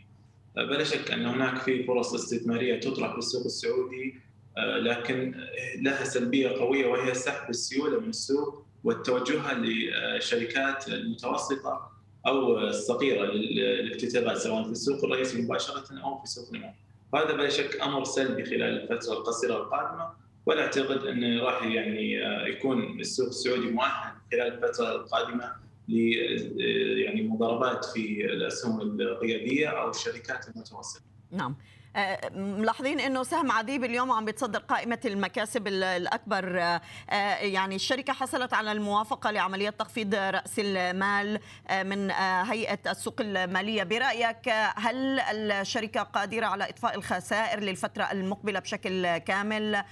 بلا 0.56 0.84
شك 0.84 1.12
أن 1.12 1.26
هناك 1.26 1.58
في 1.58 1.84
فرص 1.84 2.14
استثمارية 2.14 2.80
تطرح 2.80 3.12
في 3.12 3.18
السوق 3.18 3.46
السعودي 3.46 4.16
لكن 4.58 5.36
لها 5.82 6.04
سلبية 6.04 6.50
قوية 6.50 6.88
وهي 6.88 7.14
سحب 7.14 7.50
السيولة 7.50 8.00
من 8.00 8.10
السوق 8.10 8.66
وتوجهها 8.84 9.54
للشركات 9.54 10.88
المتوسطة 10.88 11.93
أو 12.28 12.60
الصغيرة 12.60 13.26
للاكتتابات 13.26 14.38
سواء 14.38 14.64
في 14.64 14.72
السوق 14.72 15.04
الرئيسي 15.04 15.42
مباشرة 15.42 16.04
أو 16.04 16.20
في 16.20 16.28
سوق 16.28 16.50
النمو. 16.54 16.74
وهذا 17.14 17.34
بلا 17.34 17.50
شك 17.50 17.82
أمر 17.82 18.04
سلبي 18.04 18.46
خلال 18.46 18.92
الفترة 18.92 19.14
القصيرة 19.14 19.58
القادمة 19.58 20.10
ولا 20.46 20.62
اعتقد 20.62 21.06
انه 21.06 21.44
راح 21.44 21.66
يعني 21.66 22.14
يكون 22.50 23.00
السوق 23.00 23.28
السعودي 23.28 23.68
مؤهل 23.68 24.14
خلال 24.32 24.54
الفترة 24.54 24.96
القادمة 24.96 25.52
ل 25.88 25.98
يعني 27.04 27.22
مضاربات 27.22 27.86
في 27.86 28.26
الأسهم 28.26 28.82
القياديه 28.82 29.68
أو 29.68 29.90
الشركات 29.90 30.48
المتوسطة. 30.48 31.06
نعم. 31.32 31.56
ملاحظين 32.36 33.00
إنه 33.00 33.24
سهم 33.24 33.52
عديب 33.52 33.84
اليوم 33.84 34.12
عم 34.12 34.26
بيتصدر 34.26 34.60
قائمة 34.60 35.00
المكاسب 35.06 35.68
الأكبر. 35.68 36.60
آه، 36.60 36.82
يعني 37.38 37.76
الشركة 37.76 38.14
حصلت 38.14 38.54
على 38.54 38.72
الموافقة 38.72 39.32
لعملية 39.32 39.70
تخفيض 39.70 40.16
رأس 40.16 40.60
المال 40.60 41.40
آه، 41.70 41.84
من 41.84 42.12
آه، 42.12 42.44
هيئة 42.44 42.80
السوق 42.92 43.16
المالية. 43.20 43.84
برأيك 43.84 44.50
هل 44.76 45.20
الشركة 45.20 46.04
قادرة 46.04 46.46
على 46.46 46.70
إطفاء 46.70 46.96
الخسائر 46.96 47.60
للفترة 47.60 48.04
المقبلة 48.04 48.60
بشكل 48.60 49.18
كامل؟ 49.18 49.84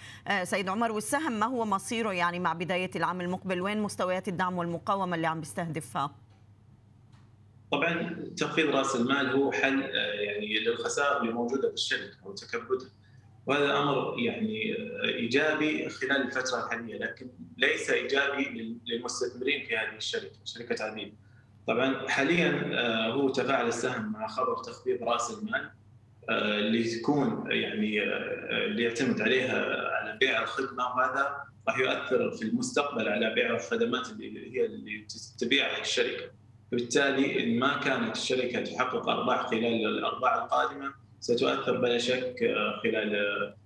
سيد 0.43 0.69
عمر 0.69 0.91
والسهم 0.91 1.31
ما 1.31 1.45
هو 1.45 1.65
مصيره 1.65 2.13
يعني 2.13 2.39
مع 2.39 2.53
بداية 2.53 2.91
العام 2.95 3.21
المقبل؟ 3.21 3.61
وين 3.61 3.81
مستويات 3.81 4.27
الدعم 4.27 4.57
والمقاومة 4.57 5.15
اللي 5.15 5.27
عم 5.27 5.39
بيستهدفها؟ 5.39 6.11
طبعا 7.71 8.25
تخفيض 8.37 8.75
رأس 8.75 8.95
المال 8.95 9.29
هو 9.29 9.51
حل 9.51 9.83
آه، 9.83 10.13
يعني 10.13 10.59
للخسائر 10.59 11.21
اللي 11.21 11.33
موجودة 11.33 11.67
في 11.67 11.73
الشركة 11.73 12.17
أو 12.25 12.33
تكبدها. 12.33 12.89
وهذا 13.45 13.77
أمر 13.77 14.19
يعني 14.19 14.75
آه، 14.75 15.07
إيجابي 15.07 15.89
خلال 15.89 16.21
الفترة 16.21 16.65
الحالية 16.65 16.97
لكن 16.97 17.29
ليس 17.57 17.89
إيجابي 17.89 18.79
للمستثمرين 18.85 19.65
في 19.65 19.77
هذه 19.77 19.97
الشركة 19.97 20.35
شركة 20.45 20.83
عديد 20.83 21.13
طبعا 21.67 22.07
حاليا 22.09 22.71
آه، 22.73 23.13
هو 23.13 23.29
تفاعل 23.29 23.67
السهم 23.67 24.11
مع 24.11 24.27
خبر 24.27 24.57
تخفيض 24.57 25.03
رأس 25.03 25.31
المال 25.31 25.71
اللي 26.29 26.83
تكون 26.83 27.51
يعني 27.51 28.03
اللي 28.65 28.83
يعتمد 28.83 29.21
عليها 29.21 29.87
على 29.91 30.17
بيع 30.17 30.43
الخدمة 30.43 30.83
وهذا 30.83 31.43
راح 31.67 31.79
يؤثر 31.79 32.31
في 32.31 32.41
المستقبل 32.41 33.07
على 33.07 33.33
بيع 33.33 33.55
الخدمات 33.55 34.09
اللي 34.09 34.55
هي 34.55 34.65
اللي 34.65 35.07
تبيعها 35.39 35.81
الشركة. 35.81 36.40
فبالتالي 36.71 37.43
إن 37.43 37.59
ما 37.59 37.77
كانت 37.77 38.15
الشركة 38.15 38.63
تحقق 38.63 39.09
أرباح 39.09 39.49
خلال 39.49 39.85
الأرباع 39.85 40.43
القادمة 40.43 40.93
ستؤثر 41.19 41.77
بلا 41.77 41.97
شك 41.97 42.35
خلال 42.83 43.15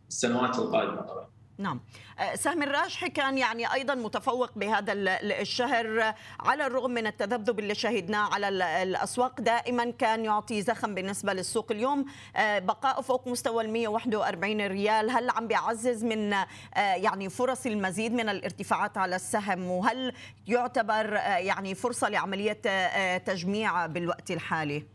السنوات 0.09 0.59
القادمة 0.59 1.01
طبعا. 1.01 1.35
نعم. 1.57 1.79
أه، 2.19 2.35
سهم 2.35 2.63
الراجحي 2.63 3.09
كان 3.09 3.37
يعني 3.37 3.73
أيضا 3.73 3.95
متفوق 3.95 4.51
بهذا 4.55 4.93
الشهر 5.41 6.13
على 6.39 6.67
الرغم 6.67 6.91
من 6.91 7.07
التذبذب 7.07 7.59
اللي 7.59 7.75
شهدناه 7.75 8.33
على 8.33 8.49
الأسواق 8.83 9.41
دائما 9.41 9.91
كان 9.91 10.25
يعطي 10.25 10.61
زخم 10.61 10.95
بالنسبة 10.95 11.33
للسوق 11.33 11.71
اليوم. 11.71 12.05
أه، 12.35 12.59
بقاء 12.59 13.01
فوق 13.01 13.27
مستوى 13.27 13.63
ال 13.63 13.69
141 13.69 14.67
ريال. 14.67 15.09
هل 15.09 15.29
عم 15.29 15.47
بيعزز 15.47 16.03
من 16.03 16.33
أه، 16.33 16.45
يعني 16.75 17.29
فرص 17.29 17.65
المزيد 17.65 18.13
من 18.13 18.29
الارتفاعات 18.29 18.97
على 18.97 19.15
السهم؟ 19.15 19.65
وهل 19.65 20.13
يعتبر 20.47 21.13
يعني 21.15 21.75
فرصة 21.75 22.09
لعملية 22.09 22.61
تجميع 23.17 23.85
بالوقت 23.85 24.31
الحالي؟ 24.31 24.94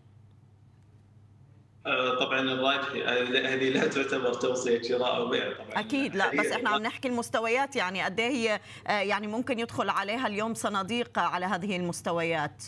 آه، 1.86 2.14
طبعا 2.14 2.40
الراجحي 2.40 3.04
هذه 3.44 3.70
لا 3.70 3.86
تعتبر 3.86 4.34
توصية 4.34 4.82
شراء 4.82 5.16
أو 5.16 5.28
بيع 5.28 5.52
طبعا. 5.52 5.80
أكيد 5.80 6.16
لا 6.16 6.40
بس 6.40 6.46
إحنا 6.46 6.70
عم 6.70 6.82
نحكي 6.82 7.08
المستويات 7.08 7.76
يعني 7.76 8.02
قد 8.02 8.20
إيه 8.20 8.30
هي 8.30 8.60
آه، 8.86 9.00
يعني 9.00 9.26
ممكن 9.26 9.58
يدخل 9.58 9.88
عليها 9.88 10.26
اليوم 10.26 10.54
صناديق 10.54 11.18
على 11.18 11.46
هذه 11.46 11.76
المستويات؟ 11.76 12.64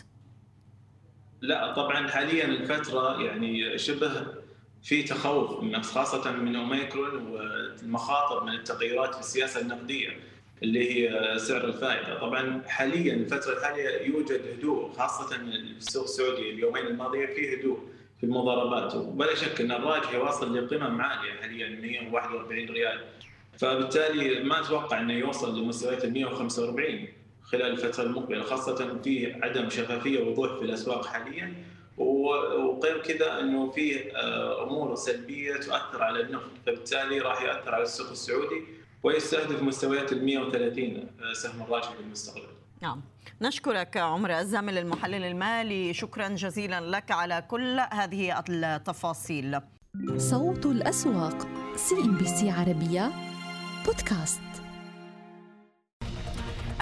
لا 1.41 1.73
طبعا 1.73 2.09
حاليا 2.09 2.45
الفترة 2.45 3.23
يعني 3.23 3.79
شبه 3.79 4.27
في 4.83 5.03
تخوف 5.03 5.63
من 5.63 5.83
خاصة 5.83 6.31
من 6.33 6.57
أوميكرون 6.57 7.27
والمخاطر 7.27 8.45
من 8.45 8.53
التغيرات 8.53 9.15
في 9.15 9.21
السياسة 9.21 9.61
النقدية 9.61 10.11
اللي 10.63 10.93
هي 11.09 11.39
سعر 11.39 11.65
الفائدة، 11.65 12.21
طبعا 12.21 12.63
حاليا 12.67 13.15
الفترة 13.15 13.53
الحالية 13.59 14.07
يوجد 14.07 14.41
هدوء 14.59 14.93
خاصة 14.93 15.37
السوق 15.37 16.03
السعودي 16.05 16.51
اليومين 16.51 16.87
الماضية 16.87 17.27
في 17.27 17.55
هدوء. 17.61 17.81
في 18.23 18.29
المضاربات. 18.29 18.95
وبلا 18.95 19.35
شك 19.35 19.61
إن 19.61 19.73
الراجحي 19.73 20.17
واصل 20.17 20.57
لقمم 20.57 21.01
عاليه 21.01 21.33
حاليا 21.41 21.69
141 21.69 22.69
ريال. 22.69 23.01
فبالتالي 23.59 24.45
ما 24.45 24.61
أتوقع 24.61 25.01
إنه 25.01 25.15
يوصل 25.15 25.61
لمستويات 25.61 26.05
ال 26.05 26.13
145 26.13 27.09
خلال 27.43 27.71
الفترة 27.71 28.05
المقبلة 28.05 28.43
خاصة 28.43 28.99
في 29.05 29.33
عدم 29.43 29.71
شفافية 29.71 30.21
ووضوح 30.21 30.59
في 30.59 30.65
الأسواق 30.65 31.07
حاليا. 31.07 31.55
وغير 31.99 32.99
كذا 33.03 33.41
إنه 33.41 33.71
في 33.71 34.17
آه، 34.17 34.63
أمور 34.63 34.95
سلبية 34.95 35.55
تؤثر 35.55 36.03
على 36.03 36.21
النفط. 36.21 36.51
فبالتالي 36.67 37.19
راح 37.19 37.43
ياثر 37.43 37.75
على 37.75 37.83
السوق 37.83 38.11
السعودي 38.11 38.63
ويستهدف 39.03 39.63
مستويات 39.63 40.13
ال 40.13 40.25
130 40.25 41.09
آه، 41.23 41.33
سهم 41.33 41.63
الراجحي 41.63 41.95
بالمستقبل. 41.97 42.62
نعم. 42.83 43.01
نشكرك 43.43 43.97
عمر 43.97 44.39
الزامل 44.39 44.79
المحلل 44.79 45.25
المالي. 45.25 45.95
شكرا 45.95 46.29
جزيلا 46.29 46.81
لك 46.81 47.11
على 47.11 47.45
كل 47.49 47.81
هذه 47.93 48.45
التفاصيل. 48.49 49.61
صوت 50.17 50.67
الأسواق 50.67 51.49
CNBC 51.77 52.51
عربية 52.51 53.13
بودكاست. 53.87 54.52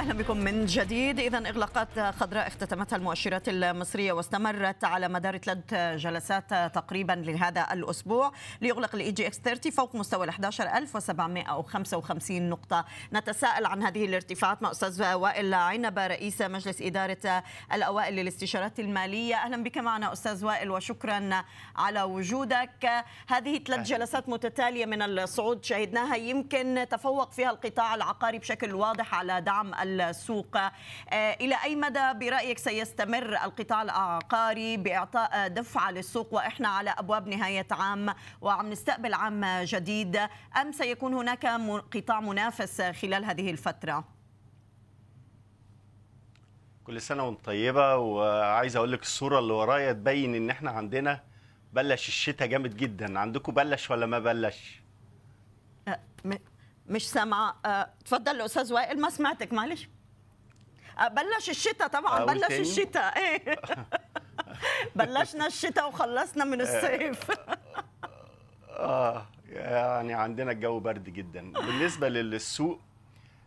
أهلا 0.01 0.15
بكم 0.15 0.37
من 0.37 0.67
جديد. 0.67 1.21
اذا 1.21 1.39
إغلاقات 1.39 2.01
خضراء 2.01 2.47
اختتمتها 2.47 2.97
المؤشرات 2.97 3.49
المصرية 3.49 4.13
واستمرت 4.13 4.85
على 4.85 5.09
مدار 5.09 5.39
ثلاث 5.39 5.75
جلسات 5.75 6.75
تقريبا 6.75 7.13
لهذا 7.13 7.73
الأسبوع. 7.73 8.33
ليغلق 8.61 8.95
ال 8.95 9.13
EGX 9.13 9.39
30 9.39 9.73
فوق 9.73 9.95
مستوى 9.95 10.25
ال 10.25 10.29
11755 10.29 12.49
نقطة. 12.49 12.85
نتساءل 13.13 13.67
عن 13.67 13.83
هذه 13.83 14.05
الارتفاعات 14.05 14.63
مع 14.63 14.71
أستاذ 14.71 15.15
وائل 15.15 15.55
عنبه 15.55 16.07
رئيس 16.07 16.43
مجلس 16.43 16.83
إدارة 16.83 17.43
الأوائل 17.73 18.15
للاستشارات 18.15 18.81
المالية. 18.81 19.35
أهلا 19.35 19.65
بك 19.65 19.79
معنا 19.79 20.13
أستاذ 20.13 20.45
وائل 20.45 20.71
وشكرا 20.71 21.45
على 21.77 22.03
وجودك. 22.03 23.05
هذه 23.29 23.59
ثلاث 23.59 23.87
جلسات 23.87 24.29
متتالية 24.29 24.87
من 24.87 25.03
الصعود 25.03 25.65
شهدناها. 25.65 26.17
يمكن 26.17 26.87
تفوق 26.91 27.33
فيها 27.33 27.51
القطاع 27.51 27.95
العقاري 27.95 28.39
بشكل 28.39 28.75
واضح 28.75 29.15
على 29.15 29.41
دعم 29.41 29.75
السوق 30.01 30.57
آه، 30.57 30.71
إلى 31.13 31.57
أي 31.65 31.77
مدى 31.77 32.13
برأيك 32.15 32.59
سيستمر 32.59 33.33
القطاع 33.45 33.83
العقاري 33.83 34.77
بإعطاء 34.77 35.49
دفعة 35.49 35.91
للسوق 35.91 36.35
وإحنا 36.35 36.69
على 36.69 36.91
أبواب 36.91 37.29
نهاية 37.29 37.67
عام 37.71 38.15
وعم 38.41 38.71
نستقبل 38.71 39.15
عام 39.15 39.45
جديد 39.65 40.17
أم 40.61 40.73
سيكون 40.73 41.15
هناك 41.15 41.47
قطاع 41.95 42.21
منافس 42.21 42.83
خلال 42.83 43.25
هذه 43.25 43.51
الفترة؟ 43.51 44.05
كل 46.85 47.01
سنة 47.01 47.25
وأنت 47.27 47.45
طيبة 47.45 47.97
وعايز 47.97 48.77
أقول 48.77 48.93
لك 48.93 49.03
الصورة 49.03 49.39
اللي 49.39 49.53
ورايا 49.53 49.93
تبين 49.93 50.35
إن 50.35 50.51
إحنا 50.51 50.71
عندنا 50.71 51.21
بلش 51.73 52.09
الشتاء 52.09 52.49
جامد 52.49 52.77
جدا 52.77 53.19
عندكم 53.19 53.53
بلش 53.55 53.91
ولا 53.91 54.07
ما 54.07 54.19
بلش؟ 54.19 54.81
مش 56.91 57.11
سامعة. 57.11 57.57
أه 57.65 57.91
تفضل 58.05 58.41
أستاذ 58.41 58.73
وائل 58.73 59.01
ما 59.01 59.11
سمعتك 59.11 59.53
معلش. 59.53 59.89
أه 60.99 61.09
بلش 61.09 61.51
الشتاء 61.51 61.89
طبعا 61.89 62.25
بلش؟ 62.25 62.51
الشتاء. 62.51 63.17
إيه. 63.19 63.61
بلشنا 64.97 65.47
الشتاء 65.47 65.89
وخلصنا 65.89 66.45
من 66.45 66.61
الصيف. 66.61 67.31
آه 68.79 69.27
يعني 69.49 70.15
عندنا 70.15 70.53
الجو 70.53 70.81
برد 70.81 71.05
جدا. 71.05 71.53
بالنسبة 71.53 72.09
للسوق 72.09 72.81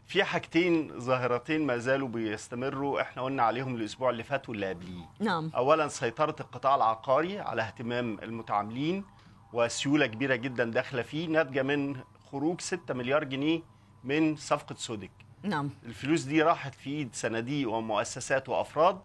في 0.08 0.24
حاجتين 0.24 1.00
ظاهرتين 1.00 1.66
ما 1.66 1.78
زالوا 1.78 2.08
بيستمروا. 2.08 3.02
إحنا 3.02 3.22
قلنا 3.22 3.44
عليهم 3.44 3.76
الأسبوع 3.76 4.10
اللي 4.10 4.24
فات 4.24 4.50
واللي 4.50 4.70
قبليه. 4.70 5.06
نعم. 5.20 5.52
اولا 5.56 5.88
سيطرة 5.88 6.36
القطاع 6.40 6.76
العقاري 6.76 7.40
على 7.40 7.62
اهتمام 7.62 8.20
المتعاملين 8.24 9.06
وسيولة 9.54 10.06
كبيرة 10.06 10.36
جدا 10.36 10.64
داخلة 10.64 11.02
فيه 11.02 11.28
ناتجة 11.28 11.64
من 11.64 11.96
خروج 12.34 12.62
6 12.62 12.93
مليار 12.93 13.24
جنيه 13.24 13.62
من 14.04 14.36
صفقة 14.36 14.76
سودك 14.76 15.12
نعم. 15.43 15.69
الفلوس 15.86 16.22
دي 16.22 16.41
راحت 16.41 16.76
في 16.76 16.89
إيد 16.89 17.15
صناديق 17.15 17.69
ومؤسسات 17.69 18.50
وأفراد 18.50 19.00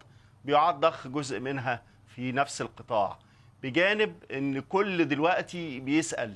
بيعاد 0.45 0.79
ضخ 0.79 1.07
جزء 1.07 1.39
منها 1.39 1.83
في 2.07 2.31
نفس 2.31 2.61
القطاع 2.61 3.19
بجانب 3.63 4.23
إن 4.33 4.59
كل 4.59 5.05
دلوقتي 5.07 5.79
بيسأل 5.79 6.33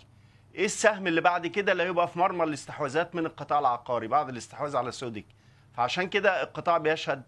إيه 0.56 0.66
السهم 0.66 1.08
اللي 1.08 1.22
بعد 1.22 1.48
كده 1.48 1.72
اللي 1.72 1.84
هيبقى 1.84 2.08
في 2.08 2.20
مرمى 2.20 2.44
الاستحواذات 2.44 3.16
من 3.16 3.26
القطاع 3.26 3.60
العقاري 3.60 4.08
بعد 4.08 4.30
الاستحواذ 4.30 4.76
على 4.76 4.92
سودك 4.92 5.26
فعشان 5.74 6.10
كده 6.10 6.44
القطاع 6.44 6.78
بيشهد 6.78 7.24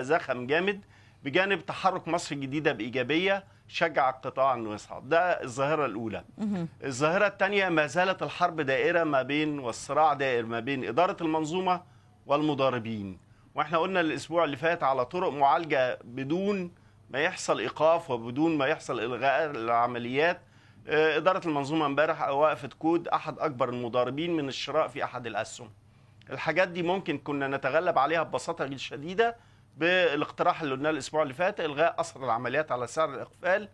زخم 0.00 0.46
جامد 0.46 0.84
بجانب 1.24 1.66
تحرك 1.66 2.08
مصر 2.08 2.34
الجديدة 2.34 2.72
بإيجابية 2.72 3.44
شجع 3.72 4.10
القطاع 4.10 4.54
انه 4.54 4.74
يصعد. 4.74 5.08
ده 5.08 5.42
الظاهرة 5.42 5.86
الأولى. 5.86 6.24
الظاهرة 6.84 7.26
الثانية 7.26 7.68
ما 7.68 7.86
زالت 7.86 8.22
الحرب 8.22 8.60
دائرة 8.60 9.04
ما 9.04 9.22
بين 9.22 9.58
والصراع 9.58 10.12
دائر 10.12 10.46
ما 10.46 10.60
بين 10.60 10.84
إدارة 10.84 11.16
المنظومة 11.20 11.82
والمضاربين. 12.26 13.18
وإحنا 13.54 13.78
قلنا 13.78 14.00
الأسبوع 14.00 14.44
اللي 14.44 14.56
فات 14.56 14.82
على 14.82 15.04
طرق 15.04 15.32
معالجة 15.32 15.98
بدون 16.04 16.72
ما 17.10 17.18
يحصل 17.18 17.58
إيقاف 17.58 18.10
وبدون 18.10 18.58
ما 18.58 18.66
يحصل 18.66 19.00
إلغاء 19.00 19.50
العمليات 19.50 20.40
آه، 20.88 21.16
إدارة 21.16 21.46
المنظومة 21.48 21.86
امبارح 21.86 22.28
وقفت 22.28 22.72
كود 22.72 23.08
أحد 23.08 23.38
أكبر 23.38 23.68
المضاربين 23.68 24.36
من 24.36 24.48
الشراء 24.48 24.88
في 24.88 25.04
أحد 25.04 25.26
الأسهم. 25.26 25.70
الحاجات 26.30 26.68
دي 26.68 26.82
ممكن 26.82 27.18
كنا 27.18 27.48
نتغلب 27.48 27.98
عليها 27.98 28.22
ببساطة 28.22 28.76
شديدة 28.76 29.36
بالاقتراح 29.76 30.62
اللي 30.62 30.74
قلناه 30.74 30.90
الأسبوع 30.90 31.22
اللي 31.22 31.34
فات 31.34 31.60
إلغاء 31.60 32.00
اسر 32.00 32.24
العمليات 32.24 32.72
على 32.72 32.86
سعر 32.86 33.14
الإقفال 33.14 33.68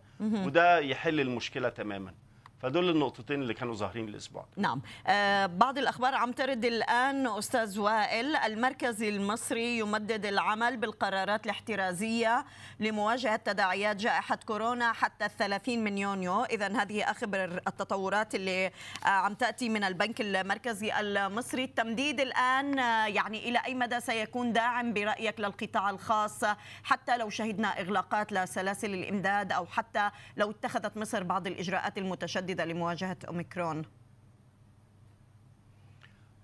وده 0.45 0.79
يحل 0.79 1.19
المشكلة 1.19 1.69
تماما. 1.69 2.13
فدول 2.61 2.89
النقطتين 2.89 3.41
اللي 3.41 3.53
كانوا 3.53 3.73
ظاهرين 3.73 4.09
الأسبوع 4.09 4.45
نعم. 4.57 4.81
آه 5.07 5.45
بعض 5.45 5.77
الأخبار 5.77 6.15
عم 6.15 6.31
ترد 6.31 6.65
الآن 6.65 7.27
أستاذ 7.27 7.79
وائل 7.79 8.35
المركز 8.35 9.03
المصري 9.03 9.77
يمدد 9.77 10.25
العمل 10.25 10.77
بالقرارات 10.77 11.45
الاحترازية 11.45 12.45
لمواجهة 12.79 13.35
تداعيات 13.35 13.95
جائحة 13.95 14.39
كورونا 14.45 14.93
حتى 14.93 15.25
الثلاثين 15.25 15.83
من 15.83 15.97
يونيو. 15.97 16.43
اذا 16.43 16.81
هذه 16.81 17.11
أخبار 17.11 17.61
التطورات 17.67 18.35
اللي 18.35 18.65
آه 18.65 19.07
عم 19.07 19.33
تأتي 19.33 19.69
من 19.69 19.83
البنك 19.83 20.21
المركزي 20.21 20.99
المصري. 20.99 21.63
التمديد 21.63 22.19
الآن 22.19 22.79
آه 22.79 23.07
يعني 23.07 23.49
إلى 23.49 23.59
أي 23.65 23.75
مدى 23.75 23.99
سيكون 23.99 24.53
داعم 24.53 24.93
برأيك 24.93 25.39
للقطاع 25.39 25.89
الخاص؟ 25.89 26.43
حتى 26.83 27.17
لو 27.17 27.29
شهدنا 27.29 27.79
إغلاقات 27.79 28.33
لسلاسل 28.33 28.93
الامداد 28.93 29.51
أو 29.51 29.65
حتى 29.65 30.09
لو 30.37 30.51
اتخذت 30.51 30.97
مصر 30.97 31.23
بعض 31.23 31.47
الإجراءات 31.47 31.97
المتشددة 31.97 32.46
متشدده 32.47 32.65
لمواجهة 32.65 33.17
أوميكرون؟ 33.27 33.85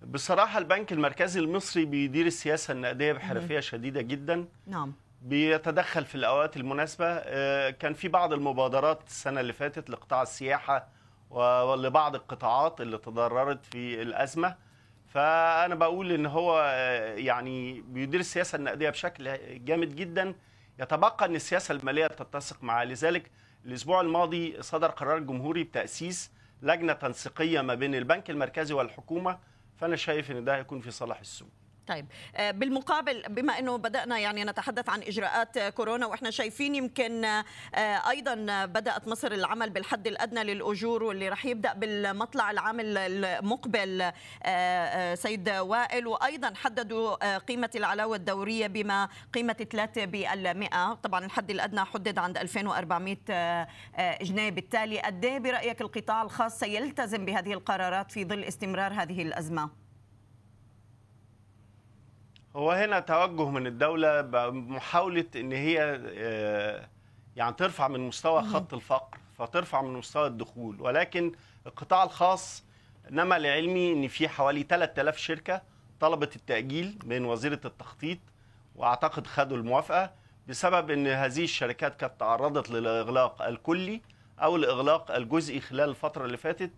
بصراحة 0.07 0.59
البنك 0.59 0.91
المركزي 0.93 1.39
المصري 1.39 1.85
بيدير 1.85 2.25
السياسة 2.25 2.71
النقدية 2.71 3.13
بحرفية 3.13 3.59
شديدة 3.59 4.01
جدا. 4.01 4.45
نعم. 4.67 4.93
بيتدخل 5.21 6.05
في 6.05 6.15
الأوقات 6.15 6.57
المناسبة. 6.57 7.05
آه، 7.07 7.69
كان 7.69 7.93
في 7.93 8.07
بعض 8.07 8.33
المبادرات 8.33 9.07
السنة 9.07 9.39
اللي 9.39 9.53
فاتت 9.53 9.89
لقطاع 9.89 10.21
السياحة 10.21 10.87
ولبعض 11.29 12.15
القطاعات 12.15 12.81
اللي 12.81 12.97
تضررت 12.97 13.65
في 13.65 14.01
الأزمة. 14.01 14.55
فأنا 15.07 15.75
بقول 15.75 16.11
إن 16.11 16.25
هو 16.25 16.61
آه، 16.65 17.15
يعني 17.15 17.81
بيدير 17.81 18.19
السياسة 18.19 18.55
النقدية 18.55 18.89
بشكل 18.89 19.37
جامد 19.65 19.95
جدا. 19.95 20.35
يتبقى 20.79 21.25
إن 21.25 21.35
السياسة 21.35 21.71
المالية 21.75 22.07
تتسق 22.07 22.63
معاه. 22.63 22.85
لذلك 22.85 23.31
الأسبوع 23.65 24.01
الماضي 24.01 24.61
صدر 24.61 24.87
قرار 24.87 25.19
جمهوري 25.19 25.63
بتأسيس 25.63 26.31
لجنة 26.61 26.93
تنسيقية 26.93 27.61
ما 27.61 27.75
بين 27.75 27.95
البنك 27.95 28.29
المركزي 28.29 28.73
والحكومة 28.73 29.39
فأنا 29.77 29.95
شايف 29.95 30.31
إن 30.31 30.43
ده 30.45 30.55
هيكون 30.57 30.79
في 30.81 30.91
صالح 30.91 31.19
السوق. 31.19 31.49
طيب. 31.87 32.05
آه، 32.35 32.51
بالمقابل 32.51 33.23
بما 33.29 33.59
إنه 33.59 33.77
بدأنا 33.77 34.19
يعني 34.19 34.43
نتحدث 34.43 34.89
عن 34.89 35.01
إجراءات 35.01 35.59
كورونا 35.59 36.05
وإحنا 36.05 36.31
شايفين 36.31 36.75
يمكن 36.75 37.25
آه، 37.25 37.43
أيضا 38.09 38.65
بدأت 38.65 39.07
مصر 39.07 39.31
العمل 39.31 39.69
بالحد 39.69 40.07
الأدنى 40.07 40.43
للأجور 40.43 41.03
واللي 41.03 41.29
راح 41.29 41.45
يبدأ 41.45 41.73
بالمطلع 41.73 42.51
العام 42.51 42.77
المقبل 42.79 44.11
آه، 44.43 45.15
سيد 45.15 45.49
وائل. 45.49 46.07
وأيضا 46.07 46.53
حددوا 46.55 47.37
قيمة 47.37 47.69
العلاوة 47.75 48.15
الدورية 48.15 48.67
بما 48.67 49.09
قيمة 49.33 49.53
3 49.53 50.05
طبعا 50.93 51.25
الحد 51.25 51.51
الأدنى 51.51 51.85
حدد 51.85 52.17
عند 52.17 52.37
2400 52.37 53.67
جنيه. 54.21 54.49
بالتالي 54.49 54.99
قد 54.99 55.25
إيه 55.25 55.39
برأيك 55.39 55.81
القطاع 55.81 56.21
الخاص 56.21 56.59
سيلتزم 56.59 57.25
بهذه 57.25 57.53
القرارات 57.53 58.11
في 58.11 58.25
ظل 58.25 58.43
استمرار 58.43 58.93
هذه 58.93 59.21
الأزمة؟ 59.21 59.82
هو 62.55 62.71
هنا 62.71 62.99
توجه 62.99 63.49
من 63.49 63.67
الدولة 63.67 64.21
بمحاولة 64.21 65.25
إن 65.35 65.51
هي 65.51 66.01
آه، 66.17 66.87
يعني 67.35 67.53
ترفع 67.53 67.87
من 67.87 67.99
مستوى 67.99 68.43
خط 68.43 68.73
الفقر 68.73 69.17
فترفع 69.37 69.81
من 69.81 69.93
مستوى 69.93 70.27
الدخول. 70.27 70.81
ولكن 70.81 71.31
القطاع 71.65 72.03
الخاص 72.03 72.63
انما 73.09 73.39
لعلمي 73.39 73.93
إن 73.93 74.07
في 74.07 74.27
حوالي 74.29 74.63
3000 74.63 75.17
شركة 75.17 75.61
طلبت 75.99 76.35
التأجيل 76.35 76.99
من 77.05 77.25
وزيرة 77.25 77.59
التخطيط 77.65 78.19
وأعتقد 78.75 79.27
خدوا 79.27 79.57
الموافقة 79.57 80.11
بسبب 80.47 80.91
إن 80.91 81.07
هذه 81.07 81.43
الشركات 81.43 81.95
كانت 81.95 82.19
تعرضت 82.19 82.69
للإغلاق 82.69 83.41
الكلي 83.41 84.01
أو 84.39 84.55
الاغلاق 84.55 85.11
الجزئي 85.11 85.61
خلال 85.61 85.89
الفترة 85.89 86.25
اللي 86.25 86.37
فاتت. 86.37 86.71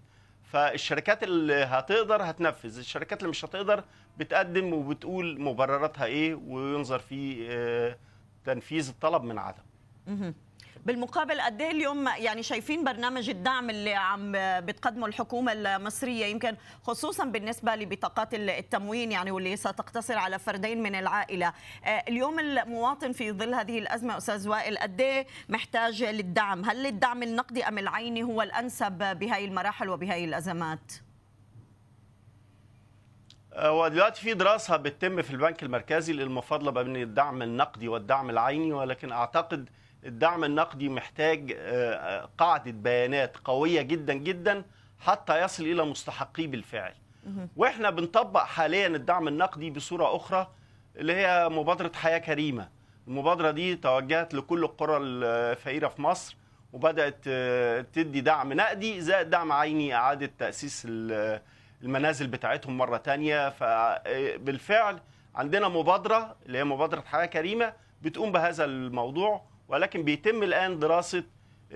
فالشركات 0.51 1.23
اللي 1.23 1.53
هتقدر 1.53 2.21
هتنفذ 2.23 2.77
الشركات 2.77 3.19
اللي 3.19 3.29
مش 3.29 3.45
هتقدر 3.45 3.83
بتقدم 4.17 4.73
وبتقول 4.73 5.41
مبرراتها 5.41 6.05
إيه 6.05 6.35
وينظر 6.35 6.99
في 6.99 7.47
آه، 7.51 7.97
تنفيذ 8.45 8.89
الطلب 8.89 9.23
من 9.23 9.37
عدم. 9.37 9.63
بالمقابل 10.85 11.41
قد 11.41 11.61
إيه 11.61 11.71
اليوم 11.71 12.07
يعني 12.07 12.43
شايفين 12.43 12.83
برنامج 12.83 13.29
الدعم 13.29 13.69
اللي 13.69 13.93
عم 13.93 14.31
بتقدمه 14.65 15.07
الحكومة 15.07 15.51
المصرية 15.51 16.25
يمكن 16.25 16.55
خصوصا 16.83 17.25
بالنسبة 17.25 17.75
لبطاقات 17.75 18.33
التموين 18.33 19.11
يعني 19.11 19.31
واللي 19.31 19.55
ستقتصر 19.55 20.17
على 20.17 20.39
فردين 20.39 20.83
من 20.83 20.95
العائلة. 20.95 21.53
آه، 21.85 22.03
اليوم 22.07 22.39
المواطن 22.39 23.11
في 23.11 23.31
ظل 23.31 23.53
هذه 23.53 23.79
الأزمة 23.79 24.17
أستاذ 24.17 24.47
وائل 24.47 24.77
قد 24.77 25.01
إيه 25.01 25.27
محتاج 25.49 26.03
للدعم؟ 26.03 26.65
هل 26.65 26.85
الدعم 26.85 27.23
النقدي 27.23 27.67
أم 27.67 27.77
العيني 27.77 28.23
هو 28.23 28.41
الأنسب 28.41 29.17
بهذه 29.19 29.45
المراحل 29.45 29.89
وبهذه 29.89 30.25
الأزمات؟ 30.25 30.91
هو 33.53 33.87
دلوقتي 33.87 34.21
في 34.21 34.33
دراسة 34.33 34.77
بتتم 34.77 35.21
في 35.21 35.31
البنك 35.31 35.63
المركزي 35.63 36.13
للمفاضلة 36.13 36.71
بين 36.71 36.95
الدعم 36.95 37.41
النقدي 37.41 37.87
والدعم 37.87 38.29
العيني 38.29 38.73
ولكن 38.73 39.11
أعتقد 39.11 39.69
الدعم 40.05 40.43
النقدي 40.43 40.89
محتاج 40.89 41.55
آه، 41.57 42.29
قاعدة 42.37 42.71
بيانات 42.71 43.37
قوية 43.37 43.81
جدا 43.81 44.13
جدا 44.13 44.63
حتى 44.99 45.43
يصل 45.43 45.63
إلى 45.63 45.85
مستحقيه 45.85 46.47
بالفعل. 46.47 46.93
وإحنا 47.57 47.89
بنطبق 47.89 48.43
حاليا 48.43 48.87
الدعم 48.87 49.27
النقدي 49.27 49.69
بصورة 49.69 50.15
أخرى 50.15 50.47
اللي 50.95 51.13
هي 51.15 51.49
مبادرة 51.49 51.91
حياة 51.95 52.17
كريمة. 52.17 52.69
المبادرة 53.07 53.51
دي 53.51 53.75
توجهت 53.75 54.33
لكل 54.33 54.63
القرى 54.63 54.97
الفقيرة 54.97 55.87
في 55.87 56.01
مصر 56.01 56.35
وبدأت 56.73 57.17
آه، 57.27 57.85
تدي 57.93 58.21
دعم 58.21 58.53
نقدي 58.53 59.01
زائد 59.01 59.29
دعم 59.29 59.51
عيني 59.51 59.95
إعادة 59.95 60.31
تأسيس 60.39 60.87
المنازل 61.83 62.27
بتاعتهم 62.27 62.77
مرة 62.77 62.97
تانية. 62.97 63.49
فبالفعل 63.49 64.99
عندنا 65.35 65.67
مبادرة 65.67 66.35
اللي 66.45 66.57
هي 66.57 66.63
مبادرة 66.63 67.01
حياة 67.01 67.25
كريمة 67.25 67.73
بتقوم 68.01 68.31
بهذا 68.31 68.65
الموضوع. 68.65 69.41
ولكن 69.67 70.03
بيتم 70.03 70.43
الآن 70.43 70.79
دراسة 70.79 71.23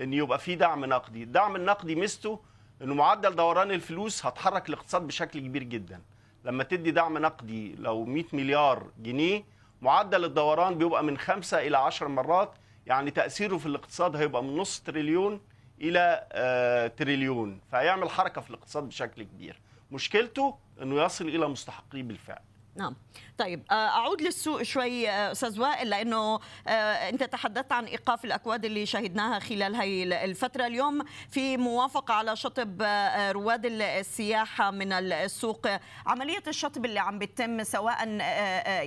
إن 0.00 0.12
يبقى 0.12 0.38
في 0.38 0.54
دعم 0.54 0.84
نقدي. 0.84 1.22
الدعم 1.22 1.56
النقدي 1.56 1.94
ميزته 1.94 2.40
إنه 2.82 2.94
معدل 2.94 3.36
دوران 3.36 3.70
الفلوس 3.70 4.26
هتحرك 4.26 4.68
الاقتصاد 4.68 5.06
بشكل 5.06 5.40
كبير 5.40 5.62
جدا. 5.62 6.02
لما 6.44 6.64
تدي 6.64 6.90
دعم 6.90 7.18
نقدي 7.18 7.74
لو 7.76 8.04
100 8.04 8.24
مليار 8.32 8.86
جنيه 8.98 9.44
معدل 9.82 10.24
الدوران 10.24 10.78
بيبقى 10.78 11.04
من 11.04 11.18
5 11.18 11.58
إلى 11.58 11.76
10 11.78 12.08
مرات 12.08 12.52
يعني 12.86 13.10
تأثيره 13.10 13.56
في 13.58 13.66
الاقتصاد 13.66 14.16
هيبقى 14.16 14.44
من 14.44 14.56
نص 14.56 14.80
تريليون 14.80 15.40
إلى 15.80 16.26
آه 16.32 16.86
تريليون. 16.86 17.60
فهيعمل 17.72 18.10
حركة 18.10 18.40
في 18.40 18.50
الاقتصاد 18.50 18.82
بشكل 18.88 19.22
كبير. 19.22 19.60
مشكلته 19.90 20.56
إنه 20.82 21.02
يصل 21.04 21.28
إلى 21.28 21.48
مستحقيه 21.48 22.02
بالفعل. 22.02 22.42
نعم. 22.76 22.96
طيب 23.38 23.62
آه، 23.70 23.74
أعود 23.74 24.22
للسوق 24.22 24.62
شوي 24.62 25.10
آه، 25.10 25.32
أستاذ 25.32 25.60
وائل 25.60 25.90
لأنه 25.90 26.40
آه، 26.68 27.08
أنت 27.08 27.24
تحدثت 27.24 27.72
عن 27.72 27.84
إيقاف 27.84 28.24
الأكواد 28.24 28.64
اللي 28.64 28.86
شهدناها 28.86 29.38
خلال 29.38 29.74
هي 29.74 30.24
الفترة. 30.24 30.66
اليوم 30.66 31.04
في 31.30 31.56
موافقة 31.56 32.14
على 32.14 32.36
شطب 32.36 32.82
رواد 33.30 33.66
السياحة 33.66 34.70
من 34.70 34.92
السوق. 34.92 35.68
عملية 36.06 36.42
الشطب 36.48 36.84
اللي 36.84 37.00
عم 37.00 37.18
بتتم 37.18 37.62
سواء 37.64 38.08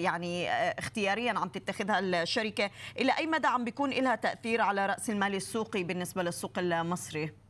يعني 0.02 0.52
اختياريا 0.52 1.34
عم 1.40 1.50
تتخذها 1.50 2.00
الشركة 2.00 2.70
إلى 2.98 3.12
أي 3.18 3.28
مدى 3.28 3.48
عم 3.48 3.64
بيكون 3.64 3.90
لها 3.90 4.16
تأثير 4.16 4.62
على 4.62 4.86
رأس 4.86 5.10
المال 5.10 5.36
السوقي 5.36 5.84
بالنسبة 5.84 6.24
للسوق 6.24 6.52
المصري؟ 6.58 7.43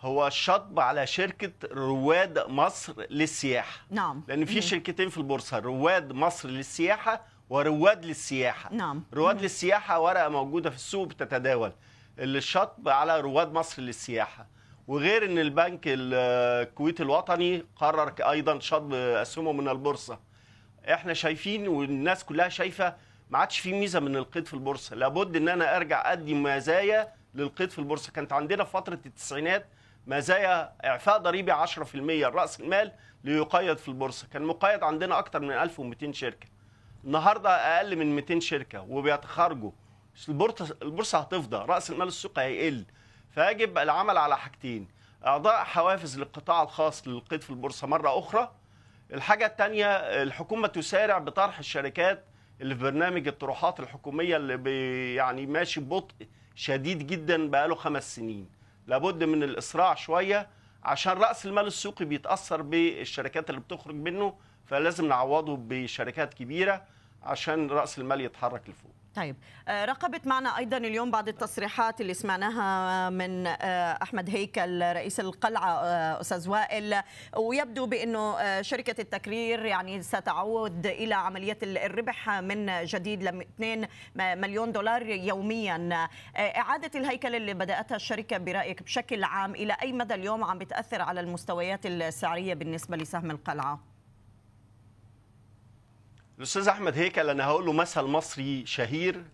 هو 0.00 0.26
الشطب 0.26 0.80
على 0.80 1.06
شركة 1.06 1.52
رواد 1.72 2.38
مصر 2.48 2.92
للسياحة. 3.10 3.80
نعم. 3.90 4.22
لأن 4.28 4.44
في 4.44 4.60
شركتين 4.60 5.08
في 5.08 5.18
البورصة 5.18 5.58
رواد 5.58 6.12
مصر 6.12 6.48
للسياحة 6.48 7.26
ورواد 7.50 8.04
للسياحة. 8.04 8.72
نعم. 8.72 9.04
رواد 9.14 9.36
مم. 9.36 9.42
للسياحة 9.42 10.00
ورقة 10.00 10.28
موجودة 10.28 10.70
في 10.70 10.76
السوق 10.76 11.06
بتتداول. 11.06 11.72
الشطب 12.18 12.88
على 12.88 13.20
رواد 13.20 13.52
مصر 13.52 13.82
للسياحة. 13.82 14.46
وغير 14.88 15.24
إن 15.24 15.38
البنك 15.38 15.80
الكويتي 15.86 17.02
الوطني 17.02 17.64
قرر 17.76 18.14
أيضا 18.30 18.58
شطب 18.58 18.94
أسهمه 18.94 19.52
من 19.52 19.68
البورصة. 19.68 20.18
إحنا 20.92 21.14
شايفين 21.14 21.68
والناس 21.68 22.24
كلها 22.24 22.48
شايفة 22.48 22.96
ما 23.30 23.38
عادش 23.38 23.58
في 23.58 23.72
ميزة 23.72 24.00
من 24.00 24.16
القيد 24.16 24.46
في 24.46 24.54
البورصة. 24.54 24.96
لابد 24.96 25.36
إن 25.36 25.48
أنا 25.48 25.76
أرجع 25.76 26.12
أدي 26.12 26.34
مزايا 26.34 27.12
للقيد 27.34 27.70
في 27.70 27.78
البورصة. 27.78 28.12
كانت 28.12 28.32
عندنا 28.32 28.64
في 28.64 28.70
فترة 28.70 28.98
التسعينات 29.06 29.66
مزايا 30.10 30.72
إعفاء 30.84 31.18
ضريبي 31.18 31.52
10% 31.52 32.26
رأس 32.28 32.60
المال 32.60 32.92
ليقيد 33.24 33.78
في 33.78 33.88
البورصة. 33.88 34.28
كان 34.32 34.42
مقيد 34.42 34.82
عندنا 34.82 35.18
أكثر 35.18 35.40
من 35.40 35.50
1200 35.50 36.12
شركة. 36.12 36.46
النهارده 37.04 37.50
أقل 37.50 37.96
من 37.96 38.16
200 38.16 38.40
شركة 38.40 38.80
وبيتخرجوا. 38.80 39.70
البورصه 40.82 41.18
هتفضى 41.18 41.56
رأس 41.56 41.90
المال 41.90 42.08
السوقي 42.08 42.42
هيقل. 42.42 42.84
فيجب 43.34 43.78
العمل 43.78 44.18
على 44.18 44.38
حاجتين. 44.38 44.88
أعضاء 45.26 45.64
حوافز 45.64 46.18
للقطاع 46.18 46.62
الخاص 46.62 47.08
للقيد 47.08 47.42
في 47.42 47.50
البورصة 47.50 47.86
مرة 47.86 48.18
أخرى. 48.18 48.52
الحاجة 49.12 49.46
الثانية 49.46 49.86
الحكومة 50.22 50.68
تسارع 50.68 51.18
بطرح 51.18 51.58
الشركات 51.58 52.24
اللي 52.60 52.74
في 52.74 52.82
برنامج 52.82 53.28
الطروحات 53.28 53.80
الحكومية 53.80 54.36
اللي 54.36 54.56
بي 54.56 55.14
يعني 55.14 55.46
ماشي 55.46 55.80
ببطء 55.80 56.14
شديد 56.54 57.06
جدا 57.06 57.50
بقاله 57.50 57.74
خمس 57.74 58.16
سنين. 58.16 58.59
لابد 58.90 59.24
من 59.24 59.42
الإسراع 59.42 59.94
شوية 59.94 60.48
عشان 60.84 61.12
رأس 61.12 61.46
المال 61.46 61.66
السوقي 61.66 62.04
بيتأثر 62.04 62.62
بالشركات 62.62 63.50
اللي 63.50 63.60
بتخرج 63.60 63.94
منه 63.94 64.34
فلازم 64.66 65.08
نعوضه 65.08 65.56
بشركات 65.56 66.34
كبيرة 66.34 66.82
عشان 67.22 67.70
رأس 67.70 67.98
المال 67.98 68.20
يتحرك 68.20 68.62
لفوق. 68.68 68.92
طيب. 69.14 69.36
آه، 69.68 69.84
رقبت 69.84 70.26
معنا 70.26 70.58
أيضا 70.58 70.76
اليوم 70.76 71.10
بعض 71.10 71.28
التصريحات 71.28 72.00
اللي 72.00 72.14
سمعناها 72.14 73.10
من 73.10 73.46
آه، 73.46 73.98
أحمد 74.02 74.30
هيكل 74.30 74.82
رئيس 74.82 75.20
القلعة 75.20 75.70
آه، 75.70 76.20
أستاذ 76.20 76.48
وائل 76.48 77.02
ويبدو 77.36 77.86
بأنه 77.86 78.62
شركة 78.62 79.00
التكرير 79.00 79.64
يعني 79.64 80.02
ستعود 80.02 80.86
إلى 80.86 81.14
عملية 81.14 81.58
الربح 81.62 82.30
من 82.30 82.84
جديد 82.84 83.22
ل 83.22 83.28
2 83.40 83.88
مليون 84.16 84.72
دولار 84.72 85.06
يوميا. 85.06 86.08
إعادة 86.36 87.00
الهيكل 87.00 87.34
اللي 87.34 87.54
بدأتها 87.54 87.96
الشركة 87.96 88.38
برأيك 88.38 88.82
بشكل 88.82 89.24
عام 89.24 89.54
إلى 89.54 89.76
أي 89.82 89.92
مدى 89.92 90.14
اليوم 90.14 90.44
عم 90.44 90.58
بتأثر 90.58 91.02
على 91.02 91.20
المستويات 91.20 91.86
السعرية 91.86 92.54
بالنسبة 92.54 92.96
لسهم 92.96 93.30
القلعة؟ 93.30 93.89
الأستاذ 96.40 96.68
أحمد 96.68 96.98
هيكل 96.98 97.30
أنا 97.30 97.44
هقول 97.44 97.66
له 97.66 97.72
مثل 97.72 98.02
مصري 98.02 98.66
شهير 98.66 99.24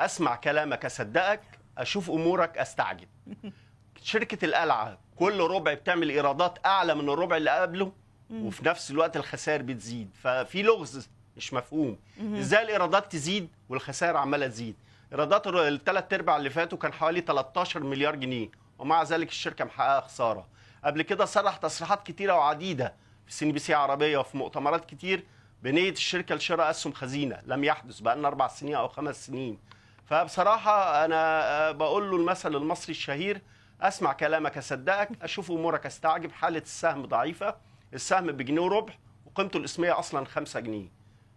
أسمع 0.00 0.36
كلامك 0.36 0.84
أصدقك 0.84 1.40
أشوف 1.78 2.10
أمورك 2.10 2.58
أستعجب. 2.58 3.08
شركة 4.02 4.44
القلعة 4.44 4.98
كل 5.16 5.40
ربع 5.40 5.74
بتعمل 5.74 6.10
إيرادات 6.10 6.58
أعلى 6.66 6.94
من 6.94 7.08
الربع 7.08 7.36
اللي 7.36 7.50
قبله 7.50 7.92
وفي 8.30 8.66
نفس 8.66 8.90
الوقت 8.90 9.16
الخسائر 9.16 9.62
بتزيد. 9.62 10.10
ففي 10.22 10.62
لغز 10.62 11.08
مش 11.36 11.52
مفهوم. 11.52 11.98
إزاي 12.20 12.62
الإيرادات 12.62 13.12
تزيد 13.12 13.48
والخسائر 13.68 14.16
عمالة 14.16 14.46
تزيد؟ 14.46 14.74
إيرادات 15.12 15.46
الثلاث 15.46 16.12
أرباع 16.12 16.36
اللي 16.36 16.50
فاتوا 16.50 16.78
كان 16.78 16.92
حوالي 16.92 17.20
13 17.20 17.82
مليار 17.82 18.14
جنيه 18.14 18.48
ومع 18.78 19.02
ذلك 19.02 19.28
الشركة 19.28 19.64
محققة 19.64 20.00
خسارة. 20.00 20.46
قبل 20.84 21.02
كده 21.02 21.24
صرح 21.24 21.56
تصريحات 21.56 22.06
كتيرة 22.06 22.32
وعديدة 22.32 22.94
في 23.26 23.32
CNBC 23.32 23.74
عربية 23.74 24.18
وفي 24.18 24.36
مؤتمرات 24.36 24.84
كتير 24.84 25.24
بنية 25.66 25.90
الشركة 25.90 26.34
لشراء 26.34 26.70
أسهم 26.70 26.92
خزينة 26.92 27.38
لم 27.46 27.64
يحدث 27.64 28.00
بقى 28.00 28.16
لنا 28.16 28.28
أربع 28.28 28.48
سنين 28.48 28.74
أو 28.74 28.88
خمس 28.88 29.26
سنين. 29.26 29.58
فبصراحة 30.04 31.04
أنا 31.04 31.70
بقول 31.70 32.10
له 32.10 32.16
المثل 32.16 32.56
المصري 32.56 32.90
الشهير 32.90 33.40
أسمع 33.80 34.12
كلامك 34.12 34.58
أصدقك 34.58 35.08
أشوف 35.22 35.50
أمورك 35.50 35.86
أستعجب 35.86 36.32
حالة 36.32 36.58
السهم 36.58 37.06
ضعيفة 37.06 37.56
السهم 37.94 38.26
بجنيه 38.26 38.60
وربع 38.60 38.92
وقيمته 39.26 39.56
الاسمية 39.56 39.98
أصلا 39.98 40.24
5 40.24 40.60
جنيه. 40.60 40.88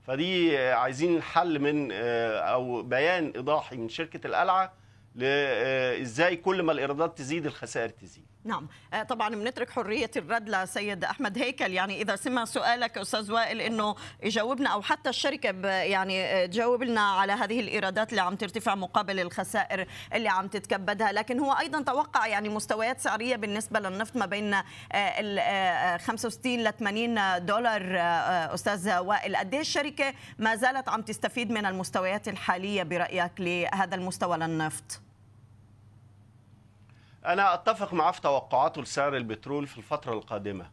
فدي 0.07 0.57
عايزين 0.57 1.21
حل 1.21 1.59
من 1.59 1.91
أو 1.91 2.83
بيان 2.83 3.33
إيضاحي 3.35 3.77
من 3.77 3.89
شركة 3.89 4.27
القلعة 4.27 4.73
إزاي 6.01 6.35
كل 6.35 6.61
ما 6.61 6.71
الإيرادات 6.71 7.17
تزيد 7.17 7.45
الخسائر 7.45 7.89
تزيد. 7.89 8.25
نعم. 8.43 8.67
آه، 8.93 9.03
طبعا 9.03 9.35
بنترك 9.35 9.69
حرية 9.69 10.11
الرد 10.17 10.49
لسيد 10.49 11.03
أحمد 11.03 11.37
هيكل. 11.37 11.73
يعني 11.73 12.01
إذا 12.01 12.15
سمع 12.15 12.45
سؤالك 12.45 12.97
أستاذ 12.97 13.31
وائل 13.31 13.61
أنه 13.61 13.95
يجاوبنا 14.23 14.69
أو 14.69 14.81
حتى 14.81 15.09
الشركة 15.09 15.67
يعني 15.67 16.23
آه، 16.25 16.45
تجاوب 16.45 16.83
لنا 16.83 17.01
على 17.01 17.33
هذه 17.33 17.59
الإيرادات 17.59 18.09
اللي 18.09 18.21
عم 18.21 18.35
ترتفع 18.35 18.75
مقابل 18.75 19.19
الخسائر 19.19 19.87
اللي 20.13 20.29
عم 20.29 20.47
تتكبدها. 20.47 21.11
لكن 21.11 21.39
هو 21.39 21.51
أيضا 21.53 21.81
توقع 21.81 22.27
يعني 22.27 22.49
مستويات 22.49 22.99
سعرية 22.99 23.35
بالنسبة 23.35 23.79
للنفط 23.79 24.15
ما 24.15 24.25
بين 24.25 24.53
آه، 24.53 24.63
ال 24.93 25.99
65 25.99 26.63
ل 26.63 26.73
80 26.73 27.45
دولار 27.45 27.81
أستاذ 28.53 28.97
وائل. 28.97 29.35
قد 29.35 29.55
الشركة 29.55 30.13
ما 30.37 30.55
زالت 30.55 30.89
عم 30.89 31.01
تستفيد 31.01 31.51
من 31.51 31.65
المستويات 31.65 32.27
الحالية 32.27 32.83
برأيك 32.83 33.31
لهذا 33.39 33.95
المستوى 33.95 34.37
للنفط؟ 34.37 35.08
أنا 37.25 37.53
أتفق 37.53 37.93
معاه 37.93 38.11
في 38.11 38.21
توقعاته 38.21 38.81
لسعر 38.81 39.17
البترول 39.17 39.67
في 39.67 39.77
الفترة 39.77 40.13
القادمة. 40.13 40.65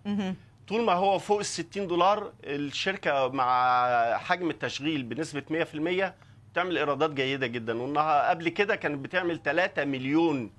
طول 0.68 0.84
ما 0.84 0.92
هو 0.92 1.18
فوق 1.18 1.38
ال 1.38 1.47
60 1.47 1.86
دولار 1.86 2.32
الشركة 2.44 3.28
مع 3.28 4.18
حجم 4.18 4.51
التشغيل 4.51 5.03
بنسبة 5.03 5.42
100% 5.51 6.12
بتعمل 6.53 6.78
إيرادات 6.78 7.11
جيدة 7.11 7.47
جدا. 7.47 7.82
وإنها 7.82 8.30
قبل 8.30 8.49
كده 8.49 8.76
كانت 8.76 8.99
بتعمل 9.05 9.42
3 9.42 9.84
مليون 9.84 10.51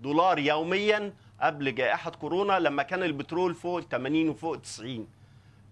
دولار 0.00 0.38
يوميا 0.38 1.12
قبل 1.40 1.74
جائحة 1.74 2.10
كورونا 2.10 2.58
لما 2.58 2.82
كان 2.82 3.02
البترول 3.02 3.54
فوق 3.54 3.78
ال 3.78 3.88
80 3.88 4.28
وفوق 4.28 4.56
90 4.56 5.08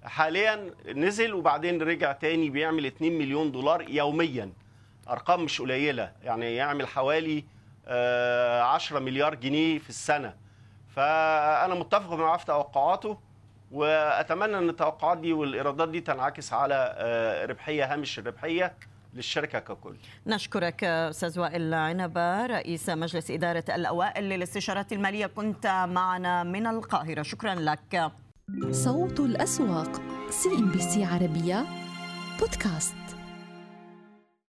حاليا 0.05 0.71
نزل 0.95 1.35
وبعدين 1.35 1.83
رجع 1.83 2.13
تاني 2.13 2.51
بيعمل 2.51 2.87
2 2.87 3.19
مليون 3.19 3.53
دولار 3.53 3.91
يوميا. 3.91 4.53
أرقام 5.09 5.45
مش 5.45 5.61
قليلة. 5.61 6.13
يعني 6.25 6.55
يعمل 6.55 6.87
حوالي 6.87 7.45
10 7.87 8.99
مليار 8.99 9.35
جنيه 9.35 9.79
في 9.79 9.89
السنة 9.89 10.35
فأنا 10.97 11.75
متفق 11.75 12.13
معاه 12.13 12.37
في 12.37 12.45
توقعاته 12.47 13.19
وأتمنى 13.73 14.59
إن 14.59 14.69
التوقعات 14.69 15.19
دي 15.19 15.33
والإيرادات 15.33 15.89
دي 15.89 16.01
تنعكس 16.01 16.53
على 16.53 16.95
آه، 16.99 17.47
ربحية 17.47 17.93
هامش 17.93 18.19
الربحية 18.19 18.75
للشركة 19.15 19.59
ككل. 19.59 19.97
نشكرك 20.27 20.85
أستاذ 20.85 21.41
وائل 21.41 21.75
عنبه 21.75 22.47
رئيس 22.47 22.89
مجلس 22.91 23.31
إدارة 23.31 23.65
الأوائل 23.69 24.25
للاستشارات 24.25 24.93
المالية 24.93 25.27
كنت 25.27 25.67
معنا 25.89 26.43
من 26.43 26.67
القاهرة 26.67 27.23
شكرا 27.23 27.55
لك. 27.55 28.11
صوت 28.71 29.21
الأسواق 29.21 30.01
CNBC 30.31 31.05
عربية 31.05 31.65
بودكاست 32.41 32.95